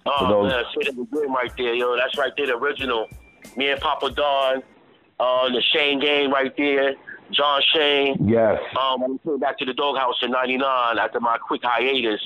Oh 0.05 0.27
those- 0.27 0.51
man, 0.51 0.63
say 0.75 0.91
that 0.91 1.01
again 1.01 1.31
right 1.33 1.51
there, 1.57 1.73
yo. 1.75 1.95
That's 1.95 2.17
right 2.17 2.31
there, 2.35 2.47
the 2.47 2.55
original. 2.57 3.07
Me 3.55 3.69
and 3.69 3.79
Papa 3.79 4.09
Don, 4.11 4.63
uh, 5.19 5.49
the 5.49 5.61
Shane 5.73 5.99
game 5.99 6.31
right 6.31 6.55
there. 6.57 6.95
John 7.31 7.61
Shane. 7.73 8.27
yes. 8.27 8.61
Um, 8.79 9.01
we 9.07 9.17
came 9.19 9.39
back 9.39 9.57
to 9.59 9.65
the 9.65 9.73
doghouse 9.73 10.15
in 10.21 10.31
'99 10.31 10.97
after 10.99 11.19
my 11.19 11.37
quick 11.37 11.61
hiatus. 11.63 12.21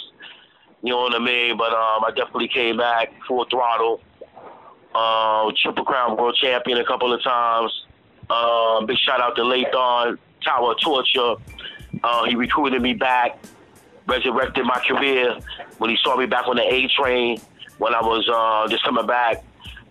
You 0.84 0.92
know 0.92 1.02
what 1.02 1.16
I 1.16 1.20
mean? 1.20 1.58
But 1.58 1.74
um, 1.74 2.04
I 2.04 2.12
definitely 2.16 2.50
came 2.50 2.78
back 2.78 3.12
full 3.28 3.46
throttle. 3.46 4.02
Uh, 4.94 5.52
Triple 5.62 5.86
Crown 5.86 6.18
World 6.18 6.38
Champion 6.42 6.80
a 6.80 6.86
couple 6.86 7.14
of 7.14 7.22
times. 7.24 7.72
Um, 8.30 8.86
big 8.86 8.98
shout 8.98 9.22
out 9.22 9.36
to 9.36 9.44
Lathan 9.44 10.18
Tower 10.44 10.72
of 10.72 10.80
Torture. 10.82 11.36
Uh, 12.04 12.26
he 12.26 12.36
recruited 12.36 12.82
me 12.82 12.94
back, 12.94 13.38
resurrected 14.08 14.66
my 14.66 14.80
career 14.88 15.38
when 15.78 15.90
he 15.90 15.98
saw 16.04 16.16
me 16.18 16.26
back 16.26 16.48
on 16.48 16.56
the 16.56 16.64
A 16.64 16.88
train 16.90 17.40
when 17.78 17.94
I 17.94 18.02
was 18.02 18.28
uh, 18.28 18.70
just 18.70 18.84
coming 18.84 19.06
back 19.06 19.44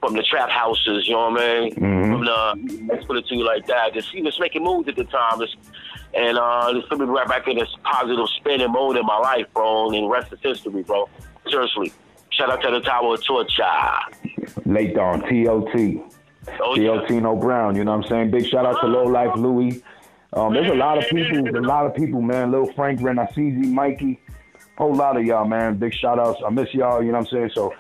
from 0.07 0.17
the 0.17 0.23
trap 0.23 0.49
houses. 0.49 1.07
You 1.09 1.15
know 1.15 1.31
what 1.31 1.43
I 1.43 1.61
mean? 1.61 1.75
Mhm. 1.75 2.11
From 2.13 2.25
the 2.25 2.87
let's 2.93 3.05
put 3.07 3.17
it 3.17 3.27
to 3.27 3.35
you 3.35 3.45
like 3.45 3.67
that. 3.67 3.93
Just 3.95 4.11
he 4.11 4.23
was 4.23 4.39
making 4.39 4.63
moves 4.63 4.89
at 4.89 4.97
the 4.97 5.05
time. 5.05 5.41
And 6.15 6.39
uh, 6.39 6.73
just 6.73 6.89
put 6.89 6.99
me 6.99 7.05
right 7.07 7.29
back 7.29 7.47
in 7.49 7.59
this 7.59 7.69
positive 7.83 8.27
spinning 8.37 8.73
mode 8.73 8.97
in 8.97 9.05
my 9.05 9.19
life, 9.19 9.47
bro. 9.53 9.91
And 9.91 10.05
the 10.05 10.09
rest 10.09 10.33
is 10.33 10.39
history, 10.43 10.83
bro. 10.83 11.09
Seriously. 11.51 11.93
Shout 12.31 12.51
out 12.51 12.63
to 12.63 12.71
the 12.71 12.81
Tower 12.81 13.15
of 13.15 13.25
Torture. 13.25 13.63
Late 14.65 14.95
Dawn, 14.95 15.23
T.O.T. 15.29 16.03
Oh, 16.61 16.75
yeah. 16.77 16.93
T.O.T. 17.01 17.21
No 17.21 17.35
Brown, 17.37 17.77
you 17.77 17.85
know 17.85 17.97
what 17.97 18.05
I'm 18.05 18.11
saying? 18.11 18.31
Big 18.31 18.47
shout 18.47 18.65
out 18.67 18.81
to 18.81 18.87
Low 18.87 19.05
Life 19.05 19.37
Louie. 19.37 19.83
Um, 20.33 20.53
there's 20.55 20.71
a 20.71 20.75
lot 20.75 20.99
of 20.99 21.05
people, 21.09 21.49
a 21.57 21.61
lot 21.61 21.87
of 21.87 21.95
people, 21.95 22.21
man. 22.21 22.51
Lil 22.51 22.71
Frank, 22.75 23.01
Renacizi, 23.01 23.67
Mikey, 23.71 24.21
whole 24.77 24.95
lot 24.95 25.17
of 25.17 25.25
y'all, 25.25 25.47
man. 25.47 25.77
Big 25.77 25.95
shout 25.95 26.19
outs. 26.19 26.41
I 26.47 26.51
miss 26.51 26.73
y'all, 26.75 27.03
you 27.03 27.09
know 27.13 27.19
what 27.19 27.29
I'm 27.29 27.33
saying? 27.33 27.51
So, 27.55 27.73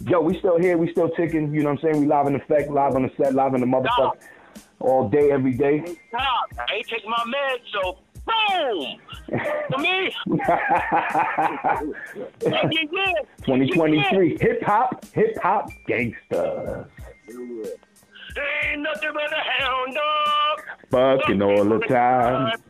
yo, 0.00 0.20
we 0.20 0.38
still 0.38 0.58
here, 0.58 0.76
we 0.76 0.90
still 0.90 1.10
ticking, 1.10 1.52
you 1.54 1.62
know 1.62 1.70
what 1.70 1.84
I'm 1.84 1.92
saying? 1.92 2.00
We 2.00 2.06
live 2.06 2.26
in 2.26 2.34
effect, 2.34 2.70
live 2.70 2.94
on 2.94 3.02
the 3.02 3.10
set, 3.16 3.34
live 3.34 3.54
in 3.54 3.60
the 3.60 3.66
motherfucker, 3.66 4.12
all 4.80 5.08
day, 5.08 5.30
every 5.30 5.54
day. 5.54 5.82
Stop. 6.08 6.52
I 6.58 6.74
ain't 6.74 6.88
taking 6.88 7.10
my 7.10 7.24
meds, 7.24 7.60
so 7.72 7.98
boom. 8.26 8.98
To 9.70 9.78
me, 9.78 10.14
yeah, 10.26 11.80
yeah, 12.42 12.84
yeah. 12.92 13.12
2023, 13.44 14.38
hip 14.40 14.62
hop, 14.62 15.04
hip 15.12 15.36
hop, 15.42 15.70
gangsters. 15.86 16.86
Ain't 18.34 18.82
nothing 18.82 19.10
but 19.12 19.32
a 19.32 19.42
hound 19.58 19.94
dog. 19.94 20.60
Fucking 20.90 21.42
all 21.42 21.64
the 21.64 21.78
time. 21.86 22.62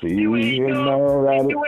So 0.00 0.06
you 0.06 0.36
ain't 0.36 0.68
know 0.68 1.24
that, 1.24 1.48
You 1.48 1.64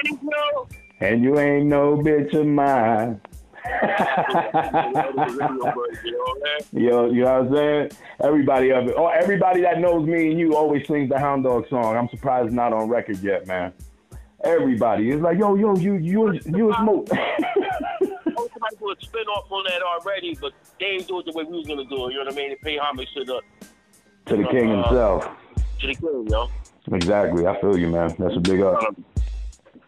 and 1.00 1.22
you 1.22 1.38
ain't 1.38 1.66
no 1.66 1.96
bitch 1.96 2.34
of 2.34 2.46
mine. 2.46 3.20
Yo, 6.72 7.10
you 7.10 7.24
know 7.24 7.42
what 7.42 7.44
I'm 7.48 7.54
saying? 7.54 7.90
Everybody 8.20 8.70
of 8.72 8.88
it. 8.88 8.94
Oh, 8.96 9.08
everybody 9.08 9.60
that 9.62 9.80
knows 9.80 10.06
me 10.06 10.30
and 10.30 10.38
you 10.38 10.56
always 10.56 10.86
sings 10.86 11.08
the 11.08 11.18
Hound 11.18 11.44
Dog 11.44 11.68
song. 11.68 11.96
I'm 11.96 12.08
surprised 12.08 12.46
it's 12.46 12.54
not 12.54 12.72
on 12.72 12.88
record 12.88 13.18
yet, 13.18 13.46
man. 13.46 13.72
Everybody. 14.44 15.10
is 15.10 15.20
like, 15.20 15.38
yo, 15.38 15.54
yo, 15.56 15.76
you 15.76 15.96
you 15.96 16.32
you 16.46 16.70
a 16.72 16.76
smoke. 16.76 17.08
Somebody 17.08 18.76
do 18.78 18.90
a 18.90 18.94
spin 19.00 19.26
off 19.26 19.50
on 19.50 19.64
that 19.64 19.82
already, 19.82 20.36
but 20.40 20.52
they 20.80 20.86
ain't 20.86 21.08
do 21.08 21.18
it 21.20 21.26
the 21.26 21.32
way 21.32 21.44
we 21.44 21.58
was 21.58 21.66
gonna 21.66 21.84
do 21.84 22.08
it. 22.08 22.12
You 22.12 22.18
know 22.18 22.24
what 22.24 22.34
I 22.34 22.36
mean? 22.36 22.50
They 22.50 22.56
pay 22.56 22.78
homage 22.78 23.12
to 23.14 23.24
the 23.24 23.40
to 24.26 24.36
the 24.36 24.44
king 24.44 24.70
himself. 24.70 25.28
to 25.80 25.86
the 25.86 25.94
king, 25.94 26.26
yo. 26.30 26.48
Exactly. 26.92 27.46
I 27.46 27.60
feel 27.60 27.76
you, 27.76 27.88
man. 27.88 28.14
That's 28.18 28.36
a 28.36 28.40
big 28.40 28.60
up. 28.62 28.82
Um, 28.82 29.04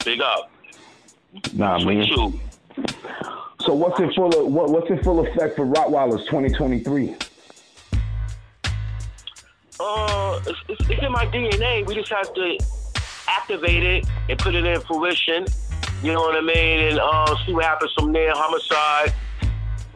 Big 0.05 0.21
up. 0.21 0.51
Nah, 1.53 1.79
man. 1.79 2.05
Sweet 2.05 2.09
shoe. 2.09 2.41
So 3.71 3.75
what's 3.75 4.01
in 4.01 4.13
full 4.15 4.37
of 4.37 4.53
what, 4.53 4.69
what's 4.69 4.91
in 4.91 5.01
full 5.05 5.25
effect 5.25 5.55
for 5.55 5.65
Rottweilers 5.65 6.25
2023? 6.27 7.15
Uh, 9.79 10.41
it's, 10.45 10.59
it's, 10.69 10.91
it's 10.91 11.01
in 11.01 11.13
my 11.13 11.25
DNA. 11.27 11.87
We 11.87 11.95
just 11.95 12.11
have 12.11 12.35
to 12.35 12.59
activate 13.29 13.85
it 13.85 14.07
and 14.29 14.37
put 14.41 14.57
it 14.57 14.65
in 14.65 14.81
fruition. 14.81 15.47
You 16.03 16.15
know 16.15 16.21
what 16.21 16.37
I 16.37 16.41
mean? 16.41 16.81
And 16.81 16.99
uh, 16.99 17.37
see 17.47 17.55
what 17.55 17.63
happens 17.63 17.93
from 17.93 18.13
there. 18.13 18.33
Homicide, 18.35 19.15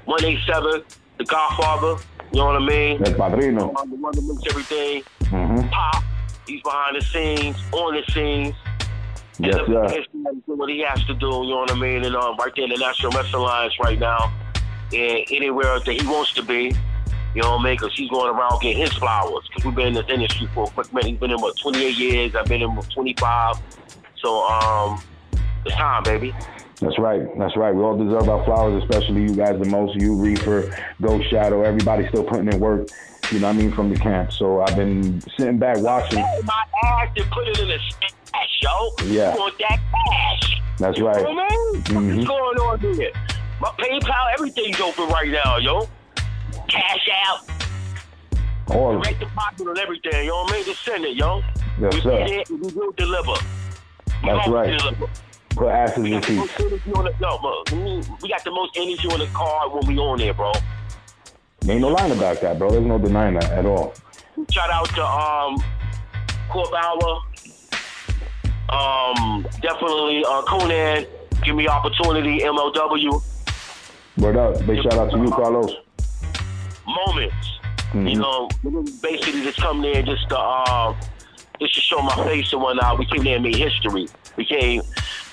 187, 0.04 0.84
The 1.18 1.24
Godfather. 1.24 2.00
You 2.30 2.38
know 2.38 2.46
what 2.46 2.62
I 2.62 2.64
mean? 2.64 3.04
El 3.04 3.14
Padrino. 3.14 3.72
The 3.72 3.96
one 3.96 4.14
that 4.14 4.22
makes 4.22 4.42
everything 4.50 5.02
hmm 5.24 5.68
pop. 5.70 6.04
He's 6.46 6.62
behind 6.62 6.94
the 6.94 7.00
scenes, 7.00 7.56
on 7.72 7.94
the 7.94 8.12
scenes. 8.12 8.54
Yes, 9.38 9.56
sir. 9.66 10.04
what 10.46 10.70
he 10.70 10.84
has 10.86 11.02
to 11.04 11.14
do, 11.14 11.26
you 11.26 11.50
know 11.50 11.58
what 11.60 11.72
I 11.72 11.74
mean? 11.74 12.04
And 12.04 12.14
um, 12.14 12.36
right 12.36 12.52
there 12.54 12.64
in 12.64 12.70
the 12.70 12.76
National 12.76 13.10
Wrestling 13.12 13.42
Alliance 13.42 13.74
right 13.82 13.98
now, 13.98 14.32
and 14.92 15.24
anywhere 15.30 15.80
that 15.80 15.92
he 15.92 16.06
wants 16.06 16.32
to 16.34 16.42
be, 16.42 16.72
you 17.34 17.42
know 17.42 17.52
what 17.52 17.60
I 17.60 17.64
mean? 17.64 17.76
Because 17.76 17.96
he's 17.96 18.10
going 18.10 18.34
around 18.34 18.60
getting 18.62 18.78
his 18.78 18.92
flowers. 18.92 19.42
Because 19.48 19.64
we've 19.64 19.74
been 19.74 19.88
in 19.88 19.94
this 19.94 20.06
industry 20.08 20.48
for 20.54 20.68
a 20.68 20.70
quick 20.70 20.92
minute. 20.92 21.10
He's 21.10 21.18
been 21.18 21.32
in, 21.32 21.40
what, 21.40 21.56
28 21.58 21.96
years? 21.96 22.34
I've 22.36 22.46
been 22.46 22.62
in, 22.62 22.76
what, 22.76 22.88
25. 22.92 23.56
So, 24.18 24.46
um, 24.46 25.02
it's 25.66 25.74
time, 25.74 26.04
baby. 26.04 26.32
That's 26.80 26.98
right. 26.98 27.26
That's 27.38 27.56
right. 27.56 27.74
We 27.74 27.82
all 27.82 27.96
deserve 27.96 28.28
our 28.28 28.44
flowers, 28.44 28.82
especially 28.84 29.22
you 29.22 29.34
guys 29.34 29.58
the 29.58 29.68
most. 29.68 29.96
You, 30.00 30.16
Reefer, 30.16 30.76
Ghost 31.00 31.30
Shadow, 31.30 31.62
everybody 31.62 32.06
still 32.08 32.24
putting 32.24 32.52
in 32.52 32.60
work. 32.60 32.88
You 33.30 33.40
know 33.40 33.48
what 33.48 33.56
I 33.56 33.58
mean 33.58 33.72
from 33.72 33.90
the 33.90 33.98
camp. 33.98 34.32
So 34.32 34.60
I've 34.60 34.76
been 34.76 35.20
sitting 35.36 35.58
back 35.58 35.78
watching. 35.78 36.18
Hey, 36.18 36.40
my 36.44 36.64
ass 36.84 37.08
and 37.16 37.30
put 37.30 37.48
it 37.48 37.58
in 37.58 37.70
a 37.70 37.78
stash, 38.34 38.58
yo. 38.62 39.06
Yeah. 39.06 39.32
You 39.34 39.40
want 39.40 39.58
that 39.58 39.78
cash. 40.10 40.60
That's 40.78 40.98
You 40.98 41.04
know 41.04 41.10
right. 41.10 41.24
what 41.24 41.30
I 41.30 41.56
mean? 41.56 41.82
Mhm. 41.82 42.16
What's 42.16 42.28
going 42.28 42.58
on 42.58 42.80
here? 42.80 43.12
My 43.60 43.68
PayPal, 43.78 44.32
everything's 44.34 44.80
open 44.80 45.08
right 45.08 45.30
now, 45.30 45.58
yo. 45.58 45.88
Cash 46.68 47.08
out, 47.26 47.40
All 48.74 48.96
it. 48.98 49.02
direct 49.02 49.20
deposit 49.20 49.68
on 49.68 49.78
everything, 49.78 50.24
you 50.24 50.30
know 50.30 50.42
what 50.42 50.52
I 50.52 50.56
mean? 50.56 50.64
Just 50.64 50.84
send 50.84 51.04
it, 51.04 51.16
yo. 51.16 51.42
Yes, 51.80 51.94
we 51.94 52.00
sir. 52.00 52.10
and 52.12 52.60
we 52.62 52.72
will 52.72 52.92
deliver. 52.92 53.32
We 54.22 54.28
That's 54.30 54.48
right. 54.48 54.78
Deliver. 54.78 55.06
Put 55.50 55.68
asses 55.68 56.04
in 56.04 56.10
got, 56.12 56.22
the 56.24 56.32
most 56.34 56.56
seats. 56.56 56.72
on 56.96 57.04
the, 57.04 57.14
no, 57.20 57.38
look, 57.42 58.20
we 58.22 58.28
got 58.28 58.42
the 58.42 58.50
most 58.50 58.76
energy 58.76 59.08
on 59.08 59.20
the 59.20 59.26
card 59.26 59.72
when 59.72 59.86
we 59.86 59.98
on 59.98 60.18
there, 60.18 60.34
bro. 60.34 60.52
Ain't 61.68 61.80
no 61.80 61.88
line 61.88 62.10
about 62.10 62.40
that, 62.40 62.58
bro. 62.58 62.70
There's 62.70 62.84
no 62.84 62.98
denying 62.98 63.34
that 63.34 63.50
at 63.52 63.64
all. 63.64 63.94
Shout 64.50 64.68
out 64.70 64.88
to 64.94 65.06
um, 65.06 65.62
Court 66.50 66.70
Bauer. 66.72 67.20
Um, 68.68 69.46
definitely 69.60 70.24
uh, 70.24 70.42
Konnan. 70.42 71.06
Give 71.42 71.54
me 71.56 71.68
opportunity. 71.68 72.38
MLW. 72.40 73.22
Word 74.18 74.36
up. 74.36 74.66
Big 74.66 74.82
shout 74.82 74.94
out 74.94 75.10
to 75.10 75.18
you, 75.18 75.30
Carlos. 75.30 75.72
moments. 76.86 77.58
Mhm. 77.92 78.10
You 78.10 78.18
know, 78.18 78.48
basically 79.02 79.42
just 79.42 79.58
come 79.60 79.82
there 79.82 80.02
just 80.02 80.28
to 80.30 80.38
uh, 80.38 80.94
just 81.60 81.74
to 81.74 81.80
show 81.80 82.00
my 82.02 82.14
face 82.24 82.52
and 82.52 82.62
whatnot. 82.62 82.98
We 82.98 83.06
came 83.06 83.22
there 83.24 83.34
and 83.36 83.44
made 83.44 83.56
history. 83.56 84.08
We 84.36 84.44
came 84.44 84.82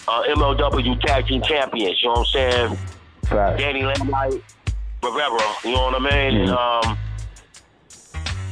uh, 0.07 0.23
MLW 0.35 0.99
Tag 1.01 1.27
Team 1.27 1.41
Champions. 1.41 2.01
You 2.03 2.09
know 2.09 2.13
what 2.13 2.19
I'm 2.19 2.51
saying? 2.51 2.77
Fact. 3.25 3.57
Danny 3.59 3.81
Lambright, 3.81 4.41
Rivera. 5.03 5.39
You 5.63 5.71
know 5.75 5.83
what 5.91 5.95
I 5.95 6.29
mean? 6.29 6.41
And 6.41 6.49
um, 6.51 6.97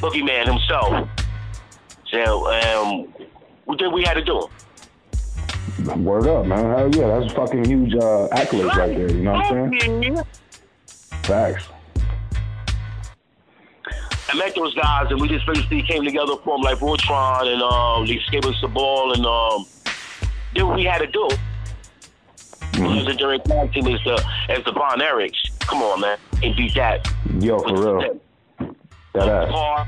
Boogeyman 0.01 0.47
himself. 0.47 1.07
So 2.07 2.51
um, 2.51 3.13
we 3.65 3.75
did 3.77 3.91
we 3.93 4.03
had 4.03 4.13
to 4.15 4.23
do. 4.23 4.47
Word 5.97 6.27
up, 6.27 6.45
man. 6.45 6.77
Hell 6.77 6.95
yeah. 6.95 7.19
That's 7.19 7.31
a 7.31 7.35
fucking 7.35 7.65
huge 7.65 7.93
uh, 7.95 8.27
accolades 8.31 8.75
right 8.75 8.95
there. 8.95 9.11
You 9.11 9.23
know 9.23 9.33
what 9.33 9.51
I'm 9.51 9.79
saying? 9.79 10.23
Facts. 11.23 11.67
I 14.31 14.35
met 14.35 14.53
those 14.53 14.75
guys, 14.75 15.07
and 15.09 15.19
we 15.19 15.27
just 15.27 15.45
basically 15.47 15.81
came 15.81 16.03
together, 16.03 16.35
formed 16.43 16.63
like 16.63 16.77
Voltron, 16.77 17.51
and 17.51 17.61
um, 17.63 18.05
they 18.05 18.19
gave 18.31 18.45
us 18.45 18.61
the 18.61 18.67
ball, 18.67 19.13
and 19.13 19.25
um, 19.25 19.65
did 20.53 20.63
what 20.63 20.75
we 20.75 20.83
had 20.83 20.99
to 20.99 21.07
do. 21.07 21.29
Mm-hmm. 22.73 23.49
Tag 23.49 23.73
team 23.73 23.87
as 23.87 24.03
the 24.03 24.23
as 24.49 24.63
the 24.63 24.71
Von 24.71 24.99
Erichs. 24.99 25.59
Come 25.61 25.81
on, 25.81 26.01
man, 26.01 26.17
and 26.43 26.55
beat 26.55 26.75
that. 26.75 27.07
Yo, 27.39 27.57
for 27.59 27.99
real. 27.99 28.19
That 29.13 29.27
ass. 29.27 29.87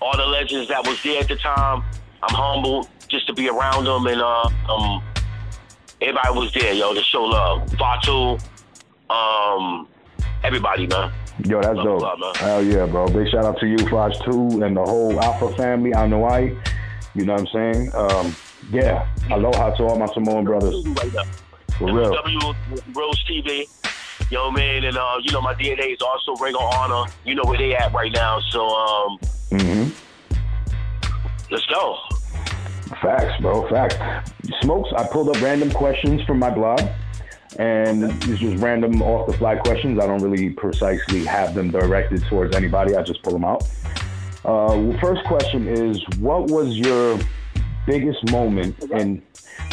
All 0.00 0.16
the 0.16 0.26
legends 0.26 0.68
that 0.68 0.86
was 0.86 1.02
there 1.02 1.20
at 1.20 1.28
the 1.28 1.36
time. 1.36 1.82
I'm 2.22 2.34
humbled 2.34 2.88
just 3.08 3.26
to 3.28 3.32
be 3.32 3.48
around 3.48 3.84
them, 3.84 4.06
and 4.06 4.20
uh, 4.20 4.50
um, 4.68 5.02
everybody 6.00 6.38
was 6.38 6.52
there, 6.52 6.72
yo, 6.72 6.94
to 6.94 7.02
show 7.02 7.24
love. 7.24 7.70
Fatu, 7.72 8.38
um, 9.10 9.88
everybody, 10.42 10.86
man. 10.86 11.12
Yo, 11.44 11.60
that's 11.60 11.76
love 11.76 12.00
dope. 12.00 12.18
Love, 12.18 12.36
Hell 12.36 12.64
yeah, 12.64 12.86
bro. 12.86 13.06
Big 13.08 13.28
shout 13.28 13.44
out 13.44 13.58
to 13.60 13.66
you, 13.66 13.78
Flash 13.88 14.18
2, 14.24 14.62
and 14.62 14.76
the 14.76 14.82
whole 14.82 15.20
Alpha 15.20 15.54
family. 15.56 15.94
I 15.94 16.06
know 16.06 16.18
why. 16.18 16.56
You 17.14 17.24
know 17.24 17.34
what 17.34 17.40
I'm 17.40 17.74
saying? 17.74 17.94
Um, 17.94 18.36
yeah. 18.70 19.08
Aloha 19.30 19.74
to 19.76 19.84
all 19.84 19.98
my 19.98 20.06
Samoan 20.12 20.44
brothers. 20.44 20.84
For 21.78 21.92
real. 21.92 22.12
W 22.12 22.54
Rose 22.94 23.24
TV. 23.24 23.66
Yo, 24.30 24.50
man, 24.50 24.84
and 24.84 24.96
uh, 24.96 25.16
you 25.22 25.32
know 25.32 25.40
my 25.40 25.54
DNA 25.54 25.94
is 25.94 26.02
also 26.02 26.34
Ring 26.42 26.54
of 26.54 26.60
Honor. 26.60 27.10
You 27.24 27.34
know 27.34 27.44
where 27.44 27.56
they 27.56 27.74
at 27.74 27.92
right 27.94 28.12
now, 28.12 28.40
so 28.50 28.68
um, 28.68 29.18
mm-hmm. 29.50 29.88
let's 31.50 31.64
go. 31.66 31.98
Facts, 32.88 33.40
bro. 33.40 33.68
Facts. 33.68 33.96
Smokes. 34.62 34.90
I 34.96 35.06
pulled 35.06 35.28
up 35.28 35.40
random 35.42 35.70
questions 35.70 36.22
from 36.22 36.38
my 36.38 36.50
blog, 36.50 36.80
and 37.58 38.04
it's 38.04 38.40
just 38.40 38.62
random 38.62 39.02
off 39.02 39.26
the 39.26 39.34
fly 39.34 39.56
questions. 39.56 39.98
I 39.98 40.06
don't 40.06 40.22
really 40.22 40.50
precisely 40.50 41.24
have 41.24 41.54
them 41.54 41.70
directed 41.70 42.24
towards 42.24 42.56
anybody. 42.56 42.96
I 42.96 43.02
just 43.02 43.22
pull 43.22 43.34
them 43.34 43.44
out. 43.44 43.68
Uh, 44.44 44.96
first 44.98 45.24
question 45.24 45.68
is, 45.68 46.02
what 46.18 46.50
was 46.50 46.78
your 46.78 47.18
biggest 47.86 48.30
moment, 48.30 48.76
and 48.92 49.22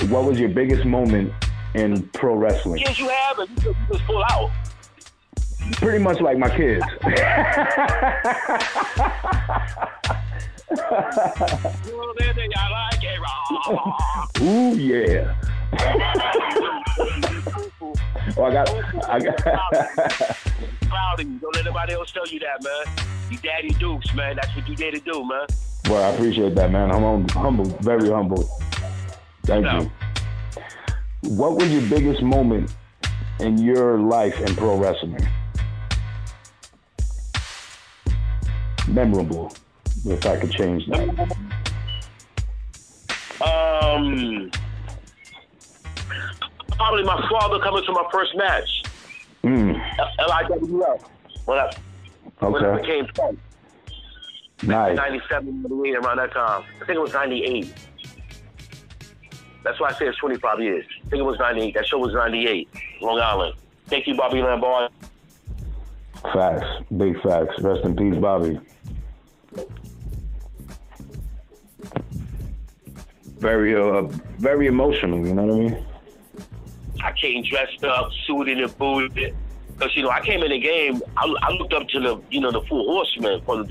what 0.10 0.26
was 0.26 0.40
your 0.40 0.50
biggest 0.50 0.86
moment 0.86 1.32
in 1.74 2.04
pro 2.10 2.36
wrestling? 2.36 2.82
Yes, 2.82 3.00
you 3.00 3.08
have, 3.08 3.40
and 3.40 3.64
you 3.64 3.76
just 3.92 4.04
pull 4.06 4.24
out. 4.30 4.52
Pretty 5.74 6.00
much 6.00 6.22
like 6.22 6.38
my 6.38 6.56
kids. 6.56 6.86
Ooh 14.42 14.76
yeah. 14.76 15.36
oh, 18.38 18.44
I 18.44 18.54
got. 18.54 18.70
I 19.10 19.20
got. 19.20 19.38
Proud 20.88 21.20
of 21.20 21.28
you. 21.28 21.40
Don't 21.40 21.56
let 21.56 21.66
anybody 21.66 21.94
else 21.94 22.12
tell 22.12 22.28
you 22.28 22.40
that, 22.40 22.64
man. 22.64 22.86
You 23.30 23.38
daddy 23.38 23.70
dukes, 23.70 24.14
man. 24.14 24.36
That's 24.36 24.56
what 24.56 24.68
you 24.68 24.76
did 24.76 24.94
to 24.96 25.00
do, 25.02 25.26
man. 25.28 25.48
Well, 25.90 26.04
I 26.04 26.10
appreciate 26.16 26.56
that, 26.56 26.72
man. 26.72 26.92
I'm 26.92 27.28
humble, 27.30 27.66
very 27.82 28.10
humble. 28.10 28.44
Thank 29.44 29.66
no. 29.66 29.82
you. 29.82 29.92
What 31.36 31.56
was 31.56 31.72
your 31.72 31.82
biggest 31.90 32.22
moment 32.22 32.74
in 33.40 33.58
your 33.58 34.00
life 34.00 34.40
in 34.42 34.56
pro 34.56 34.78
wrestling? 34.78 35.28
Memorable, 38.88 39.52
if 40.06 40.26
I 40.26 40.38
could 40.38 40.52
change 40.52 40.88
that. 40.88 41.38
Um, 43.42 44.52
probably 46.72 47.04
my 47.04 47.28
father 47.30 47.60
coming 47.60 47.84
to 47.86 47.92
my 47.92 48.08
first 48.12 48.36
match. 48.36 48.84
Mm. 49.44 49.82
LIWF. 50.20 51.04
When 51.46 51.60
I, 51.60 51.72
okay. 52.42 52.50
when 52.50 52.66
I 52.66 52.82
became 52.82 53.06
pro. 53.14 53.38
Nice. 54.64 54.96
97, 54.96 55.62
98, 55.64 55.96
around 55.98 56.18
that 56.18 56.32
time. 56.32 56.64
I 56.82 56.86
think 56.86 56.98
it 56.98 57.02
was 57.02 57.14
98. 57.14 57.74
That's 59.64 59.80
why 59.80 59.90
I 59.90 59.94
say 59.94 60.08
it's 60.08 60.18
25 60.18 60.60
years. 60.62 60.86
I 61.06 61.10
think 61.10 61.20
it 61.20 61.26
was 61.26 61.40
98. 61.40 61.74
That 61.74 61.86
show 61.88 61.98
was 61.98 62.14
98, 62.14 62.70
Long 63.02 63.20
Island. 63.20 63.56
Thank 63.88 64.08
you, 64.08 64.16
Bobby 64.16 64.38
Lambar. 64.38 64.90
Facts. 66.34 66.66
Big 66.96 67.22
facts. 67.22 67.60
Rest 67.60 67.84
in 67.84 67.96
peace, 67.96 68.16
Bobby. 68.20 68.60
Very, 73.46 73.76
uh, 73.76 74.02
very 74.40 74.66
emotional. 74.66 75.24
You 75.24 75.36
know 75.36 75.44
what 75.44 75.56
I 75.56 75.60
mean? 75.60 75.86
I 77.04 77.12
came 77.12 77.44
dressed 77.44 77.84
up, 77.84 78.10
suited 78.26 78.60
and 78.60 78.76
booted. 78.80 79.36
Because, 79.78 79.96
you 79.96 80.02
know, 80.02 80.10
I 80.10 80.22
came 80.22 80.42
in 80.42 80.50
the 80.50 80.60
game, 80.60 81.00
I, 81.16 81.32
I, 81.44 81.52
looked 81.52 81.74
up 81.74 81.88
to 81.90 82.00
the, 82.00 82.22
you 82.32 82.42
know, 82.42 82.50
the 82.50 82.62
Four 82.62 82.84
Horsemen 82.86 83.42
from 83.42 83.68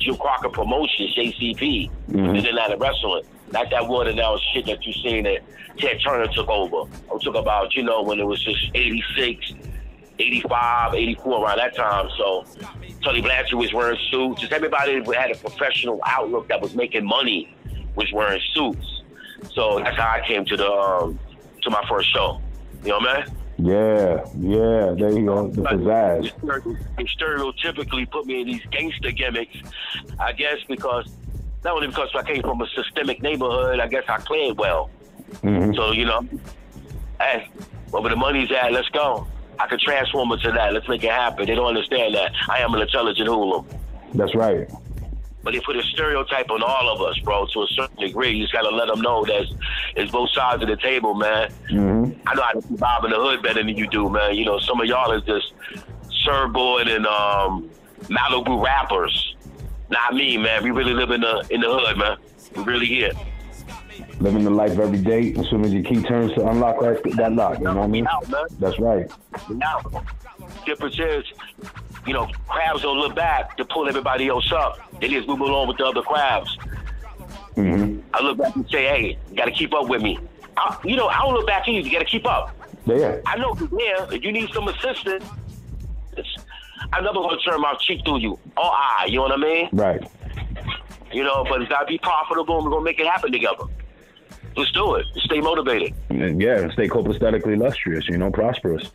Jim 0.00 0.16
Crockett 0.16 0.52
Promotions, 0.52 1.14
JCP, 1.14 1.88
mm-hmm. 2.10 2.18
and 2.18 2.72
of 2.72 2.80
wrestling. 2.80 3.22
Not 3.52 3.70
that 3.70 3.86
watered 3.86 4.16
down 4.16 4.40
shit 4.52 4.66
that 4.66 4.84
you 4.84 4.92
seen 4.94 5.22
that 5.22 5.42
Ted 5.78 6.00
Turner 6.04 6.26
took 6.32 6.48
over. 6.48 6.90
I'm 7.08 7.20
talking 7.20 7.36
about, 7.36 7.76
you 7.76 7.84
know, 7.84 8.02
when 8.02 8.18
it 8.18 8.26
was 8.26 8.42
just 8.42 8.72
86, 8.74 9.52
85, 10.18 10.94
84 10.94 11.44
around 11.44 11.58
that 11.58 11.76
time. 11.76 12.08
So 12.18 12.44
Tully 13.04 13.20
Blanchard 13.20 13.56
was 13.56 13.72
wearing 13.72 13.98
suits. 14.10 14.40
Just 14.40 14.52
everybody 14.52 14.98
that 14.98 15.14
had 15.14 15.30
a 15.30 15.36
professional 15.36 16.00
outlook 16.06 16.48
that 16.48 16.60
was 16.60 16.74
making 16.74 17.04
money 17.04 17.54
was 17.94 18.10
wearing 18.12 18.40
suits. 18.52 19.01
So 19.54 19.80
that's 19.80 19.96
how 19.96 20.10
I 20.10 20.26
came 20.26 20.44
to 20.46 20.56
the 20.56 20.70
um, 20.70 21.18
to 21.62 21.70
my 21.70 21.84
first 21.88 22.12
show. 22.12 22.40
You 22.82 22.90
know 22.90 22.98
what 22.98 23.08
I 23.08 23.24
mean? 23.24 23.36
Yeah, 23.58 24.26
yeah, 24.38 24.94
there 24.98 25.12
you 25.12 25.26
go, 25.26 25.48
the 25.48 25.62
pizzazz. 25.62 26.32
They 26.96 27.04
stereotypically 27.04 28.10
put 28.10 28.26
me 28.26 28.40
in 28.40 28.46
these 28.48 28.62
gangster 28.70 29.12
gimmicks, 29.12 29.56
I 30.18 30.32
guess 30.32 30.58
because 30.66 31.06
not 31.64 31.74
only 31.74 31.86
because 31.88 32.08
I 32.14 32.22
came 32.22 32.42
from 32.42 32.60
a 32.60 32.66
systemic 32.68 33.22
neighborhood, 33.22 33.78
I 33.78 33.86
guess 33.86 34.04
I 34.08 34.18
played 34.18 34.58
well. 34.58 34.90
Mm-hmm. 35.42 35.74
So, 35.74 35.92
you 35.92 36.06
know, 36.06 36.26
hey, 37.20 37.48
where 37.90 38.08
the 38.08 38.16
money's 38.16 38.50
at, 38.50 38.72
let's 38.72 38.88
go. 38.88 39.26
I 39.58 39.68
can 39.68 39.78
transform 39.78 40.32
into 40.32 40.50
that. 40.50 40.72
Let's 40.72 40.88
make 40.88 41.04
it 41.04 41.10
happen. 41.10 41.46
They 41.46 41.54
don't 41.54 41.66
understand 41.66 42.14
that. 42.14 42.32
I 42.48 42.58
am 42.60 42.74
an 42.74 42.80
intelligent 42.80 43.28
hoodlum. 43.28 43.66
That's 44.14 44.34
right. 44.34 44.68
But 45.42 45.54
they 45.54 45.60
put 45.60 45.76
a 45.76 45.82
stereotype 45.82 46.50
on 46.50 46.62
all 46.62 46.88
of 46.88 47.00
us, 47.00 47.18
bro, 47.20 47.46
to 47.46 47.62
a 47.62 47.66
certain 47.68 47.96
degree. 47.96 48.30
You 48.30 48.44
just 48.44 48.52
got 48.52 48.62
to 48.62 48.74
let 48.74 48.88
them 48.88 49.00
know 49.00 49.24
that 49.24 49.44
it's 49.96 50.12
both 50.12 50.30
sides 50.30 50.62
of 50.62 50.68
the 50.68 50.76
table, 50.76 51.14
man. 51.14 51.50
Mm-hmm. 51.70 52.28
I 52.28 52.34
know 52.34 52.42
how 52.42 52.52
to 52.52 52.62
bob 52.74 53.04
in 53.04 53.10
the 53.10 53.16
hood 53.16 53.42
better 53.42 53.62
than 53.62 53.76
you 53.76 53.88
do, 53.88 54.08
man. 54.08 54.36
You 54.36 54.44
know, 54.44 54.58
some 54.60 54.80
of 54.80 54.86
y'all 54.86 55.12
is 55.12 55.24
just 55.24 55.52
surfboard 56.24 56.88
and 56.88 57.06
um, 57.06 57.68
Malibu 58.02 58.62
rappers. 58.62 59.36
Not 59.90 60.14
me, 60.14 60.38
man. 60.38 60.62
We 60.62 60.70
really 60.70 60.94
live 60.94 61.10
in 61.10 61.20
the 61.20 61.46
in 61.50 61.60
the 61.60 61.68
hood, 61.68 61.98
man. 61.98 62.16
We 62.56 62.62
really 62.62 62.86
here. 62.86 63.12
Living 64.20 64.44
the 64.44 64.50
life 64.50 64.78
every 64.78 64.98
day. 64.98 65.34
As 65.34 65.48
soon 65.48 65.64
as 65.64 65.72
your 65.72 65.82
key 65.82 66.02
turns 66.02 66.32
to 66.34 66.46
unlock 66.46 66.80
that, 66.80 67.02
that 67.16 67.32
lock, 67.32 67.58
you 67.58 67.64
know 67.64 67.74
what 67.74 67.84
I 67.84 67.86
mean? 67.88 68.06
That's 68.58 68.78
right. 68.78 69.10
Now, 69.50 69.80
difference 70.64 70.98
is, 70.98 71.24
you 72.06 72.12
know, 72.12 72.26
crabs 72.48 72.82
don't 72.82 72.98
look 72.98 73.14
back 73.14 73.56
to 73.56 73.64
pull 73.64 73.88
everybody 73.88 74.28
else 74.28 74.50
up. 74.52 74.78
They 75.00 75.08
just 75.08 75.28
move 75.28 75.40
along 75.40 75.68
with 75.68 75.78
the 75.78 75.86
other 75.86 76.02
crabs. 76.02 76.56
Mm-hmm. 77.56 78.00
I 78.14 78.22
look 78.22 78.38
back 78.38 78.56
and 78.56 78.68
say, 78.70 78.84
hey, 78.84 79.18
you 79.30 79.36
got 79.36 79.44
to 79.44 79.52
keep 79.52 79.74
up 79.74 79.88
with 79.88 80.02
me. 80.02 80.18
I, 80.56 80.78
you 80.84 80.96
know, 80.96 81.08
I 81.08 81.18
don't 81.18 81.34
look 81.34 81.46
back 81.46 81.62
at 81.62 81.68
you. 81.68 81.82
You 81.82 81.92
got 81.92 82.00
to 82.00 82.04
keep 82.04 82.26
up. 82.26 82.56
Yeah. 82.86 83.20
I 83.26 83.36
know 83.36 83.56
you're 83.58 83.68
there. 83.68 84.12
If 84.14 84.24
you 84.24 84.32
need 84.32 84.50
some 84.52 84.68
assistance, 84.68 85.24
I'm 86.92 87.04
never 87.04 87.20
gonna 87.20 87.38
turn 87.38 87.60
my 87.60 87.74
cheek 87.80 88.04
to 88.04 88.18
you 88.18 88.32
or 88.56 88.64
I. 88.64 89.06
You 89.08 89.16
know 89.16 89.22
what 89.22 89.32
I 89.32 89.36
mean? 89.36 89.68
Right. 89.72 90.02
You 91.12 91.24
know, 91.24 91.44
but 91.48 91.62
it's 91.62 91.70
gotta 91.70 91.86
be 91.86 91.98
profitable, 91.98 92.56
and 92.56 92.64
we're 92.64 92.72
gonna 92.72 92.84
make 92.84 92.98
it 92.98 93.06
happen 93.06 93.32
together. 93.32 93.64
Let's 94.56 94.72
do 94.72 94.96
it. 94.96 95.06
Stay 95.18 95.40
motivated. 95.40 95.94
And 96.10 96.40
yeah, 96.40 96.70
stay 96.72 96.88
copaesthetically 96.88 97.54
illustrious. 97.54 98.06
You 98.08 98.18
know, 98.18 98.30
prosperous. 98.30 98.90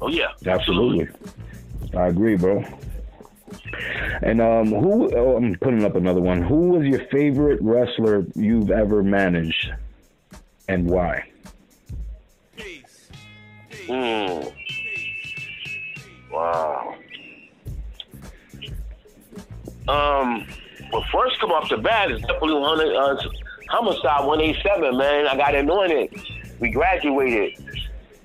Oh 0.00 0.08
yeah, 0.08 0.28
absolutely. 0.46 1.06
absolutely. 1.06 1.32
I 1.94 2.08
agree, 2.08 2.36
bro. 2.36 2.64
And 4.22 4.40
um, 4.40 4.68
who? 4.68 5.10
Oh, 5.16 5.36
I'm 5.36 5.54
putting 5.56 5.84
up 5.84 5.94
another 5.94 6.20
one. 6.20 6.42
Who 6.42 6.70
was 6.70 6.86
your 6.86 7.04
favorite 7.06 7.60
wrestler 7.62 8.26
you've 8.34 8.70
ever 8.70 9.02
managed, 9.02 9.72
and 10.68 10.86
why? 10.86 11.30
Hmm. 13.86 14.48
Wow. 16.30 16.94
Um, 19.88 20.46
well, 20.92 21.04
first 21.10 21.40
come 21.40 21.50
off 21.50 21.70
the 21.70 21.78
bat 21.78 22.10
is 22.10 22.20
definitely 22.20 22.54
100, 22.54 22.94
uh, 22.94 23.16
Homicide 23.70 24.26
187, 24.26 24.96
man. 24.96 25.26
I 25.26 25.36
got 25.36 25.54
anointed. 25.54 26.10
We 26.60 26.70
graduated. 26.70 27.67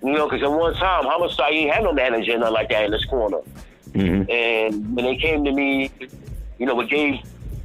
You 0.03 0.11
know, 0.11 0.27
because 0.27 0.43
at 0.43 0.51
one 0.51 0.73
time, 0.75 1.05
Homicide 1.05 1.53
ain't 1.53 1.73
had 1.73 1.83
no 1.83 1.93
manager 1.93 2.37
nothing 2.37 2.53
like 2.53 2.69
that 2.69 2.85
in 2.85 2.91
this 2.91 3.05
corner. 3.05 3.39
Mm-hmm. 3.91 4.29
And 4.29 4.95
when 4.95 5.05
they 5.05 5.15
came 5.15 5.45
to 5.45 5.51
me, 5.51 5.91
you 6.57 6.65
know, 6.65 6.75
what 6.75 6.89
gave 6.89 7.19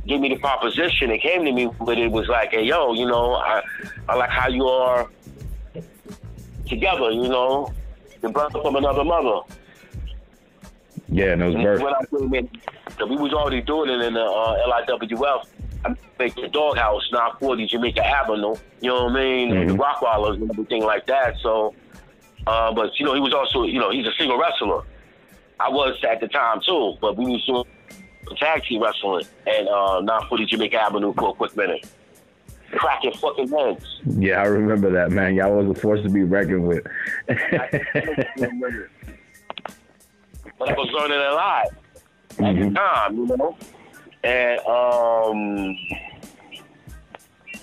gave 0.06 0.20
me 0.20 0.28
the 0.30 0.36
proposition, 0.36 1.10
they 1.10 1.18
came 1.18 1.44
to 1.44 1.52
me, 1.52 1.68
but 1.80 1.98
it 1.98 2.10
was 2.10 2.28
like, 2.28 2.50
hey, 2.52 2.64
yo, 2.64 2.94
you 2.94 3.06
know, 3.06 3.34
I, 3.34 3.62
I 4.08 4.14
like 4.14 4.30
how 4.30 4.48
you 4.48 4.66
are 4.66 5.10
together, 6.66 7.10
you 7.10 7.28
know, 7.28 7.72
the 8.22 8.30
brother 8.30 8.62
from 8.62 8.76
another 8.76 9.04
mother. 9.04 9.40
Yeah, 11.08 11.32
and 11.32 11.44
was. 11.44 11.54
birth. 11.54 11.82
When 11.82 11.94
I 11.94 12.04
came 12.06 12.34
in, 12.34 12.50
Cause 12.98 13.08
we 13.08 13.16
was 13.16 13.32
already 13.32 13.60
doing 13.60 13.90
it 13.90 14.00
in 14.00 14.14
the 14.14 14.24
uh, 14.24 14.66
LIWF. 14.66 15.44
I 15.84 15.94
make 16.18 16.34
the 16.34 16.48
doghouse, 16.48 17.08
940 17.12 17.66
Jamaica 17.68 18.04
Avenue. 18.04 18.56
You 18.80 18.90
know 18.90 19.04
what 19.04 19.12
I 19.12 19.20
mean? 19.20 19.56
And 19.56 19.70
the. 19.70 19.74
Rottweilers 19.74 20.34
and 20.34 20.50
everything 20.50 20.82
like 20.82 21.06
that. 21.06 21.36
So, 21.40 21.74
uh, 22.48 22.72
but 22.72 22.98
you 22.98 23.04
know, 23.04 23.14
he 23.14 23.20
was 23.20 23.34
also, 23.34 23.64
you 23.64 23.78
know, 23.78 23.90
he's 23.90 24.06
a 24.06 24.12
single 24.18 24.38
wrestler. 24.38 24.82
I 25.60 25.68
was 25.68 25.96
at 26.08 26.20
the 26.20 26.28
time 26.28 26.60
too, 26.64 26.94
but 27.00 27.16
we 27.16 27.26
was 27.26 27.44
doing 27.44 27.64
tag 28.36 28.62
team 28.64 28.82
wrestling 28.82 29.24
at 29.46 29.66
uh, 29.66 30.00
940 30.00 30.46
Jamaica 30.46 30.76
Avenue 30.80 31.12
for 31.14 31.30
a 31.30 31.32
quick 31.34 31.56
minute. 31.56 31.86
Cracking 32.72 33.12
fucking 33.14 33.48
heads. 33.48 33.84
Yeah, 34.18 34.42
I 34.42 34.44
remember 34.46 34.90
that, 34.92 35.10
man. 35.10 35.34
Y'all 35.34 35.56
was 35.56 35.76
a 35.76 35.80
force 35.80 36.02
to 36.02 36.08
be 36.10 36.22
reckoned 36.22 36.66
with. 36.68 36.84
but 37.26 37.38
I 40.68 40.72
was 40.74 40.90
learning 40.92 41.18
a 41.18 41.32
lot 41.32 41.66
at 41.66 41.74
the 42.36 42.44
Mhm. 42.44 42.74
time, 42.74 43.16
you 43.16 43.36
know. 43.36 43.56
And 44.24 44.60
um, 44.66 45.76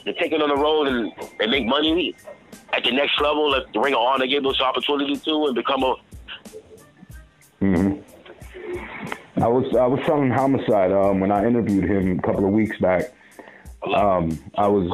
they're 0.03 0.13
taking 0.15 0.41
on 0.41 0.49
the 0.49 0.55
road 0.55 0.87
and, 0.87 1.11
and 1.39 1.51
make 1.51 1.65
money 1.67 2.15
at 2.75 2.83
the 2.83 2.91
next 2.91 3.19
level. 3.21 3.51
Like 3.51 3.71
the 3.73 3.79
Ring 3.79 3.93
of 3.93 4.01
Honor 4.01 4.27
gave 4.27 4.45
us 4.45 4.59
opportunity 4.61 5.17
to 5.17 5.45
and 5.45 5.55
become 5.55 5.83
a 5.83 5.95
hmm 7.59 7.93
I 9.37 9.47
was 9.47 9.75
I 9.75 9.85
was 9.85 9.99
telling 10.05 10.31
Homicide 10.31 10.91
um, 10.91 11.19
when 11.19 11.31
I 11.31 11.45
interviewed 11.45 11.83
him 11.83 12.19
a 12.19 12.21
couple 12.21 12.45
of 12.45 12.51
weeks 12.51 12.77
back. 12.79 13.13
Um, 13.83 14.39
I 14.55 14.67
was. 14.67 14.89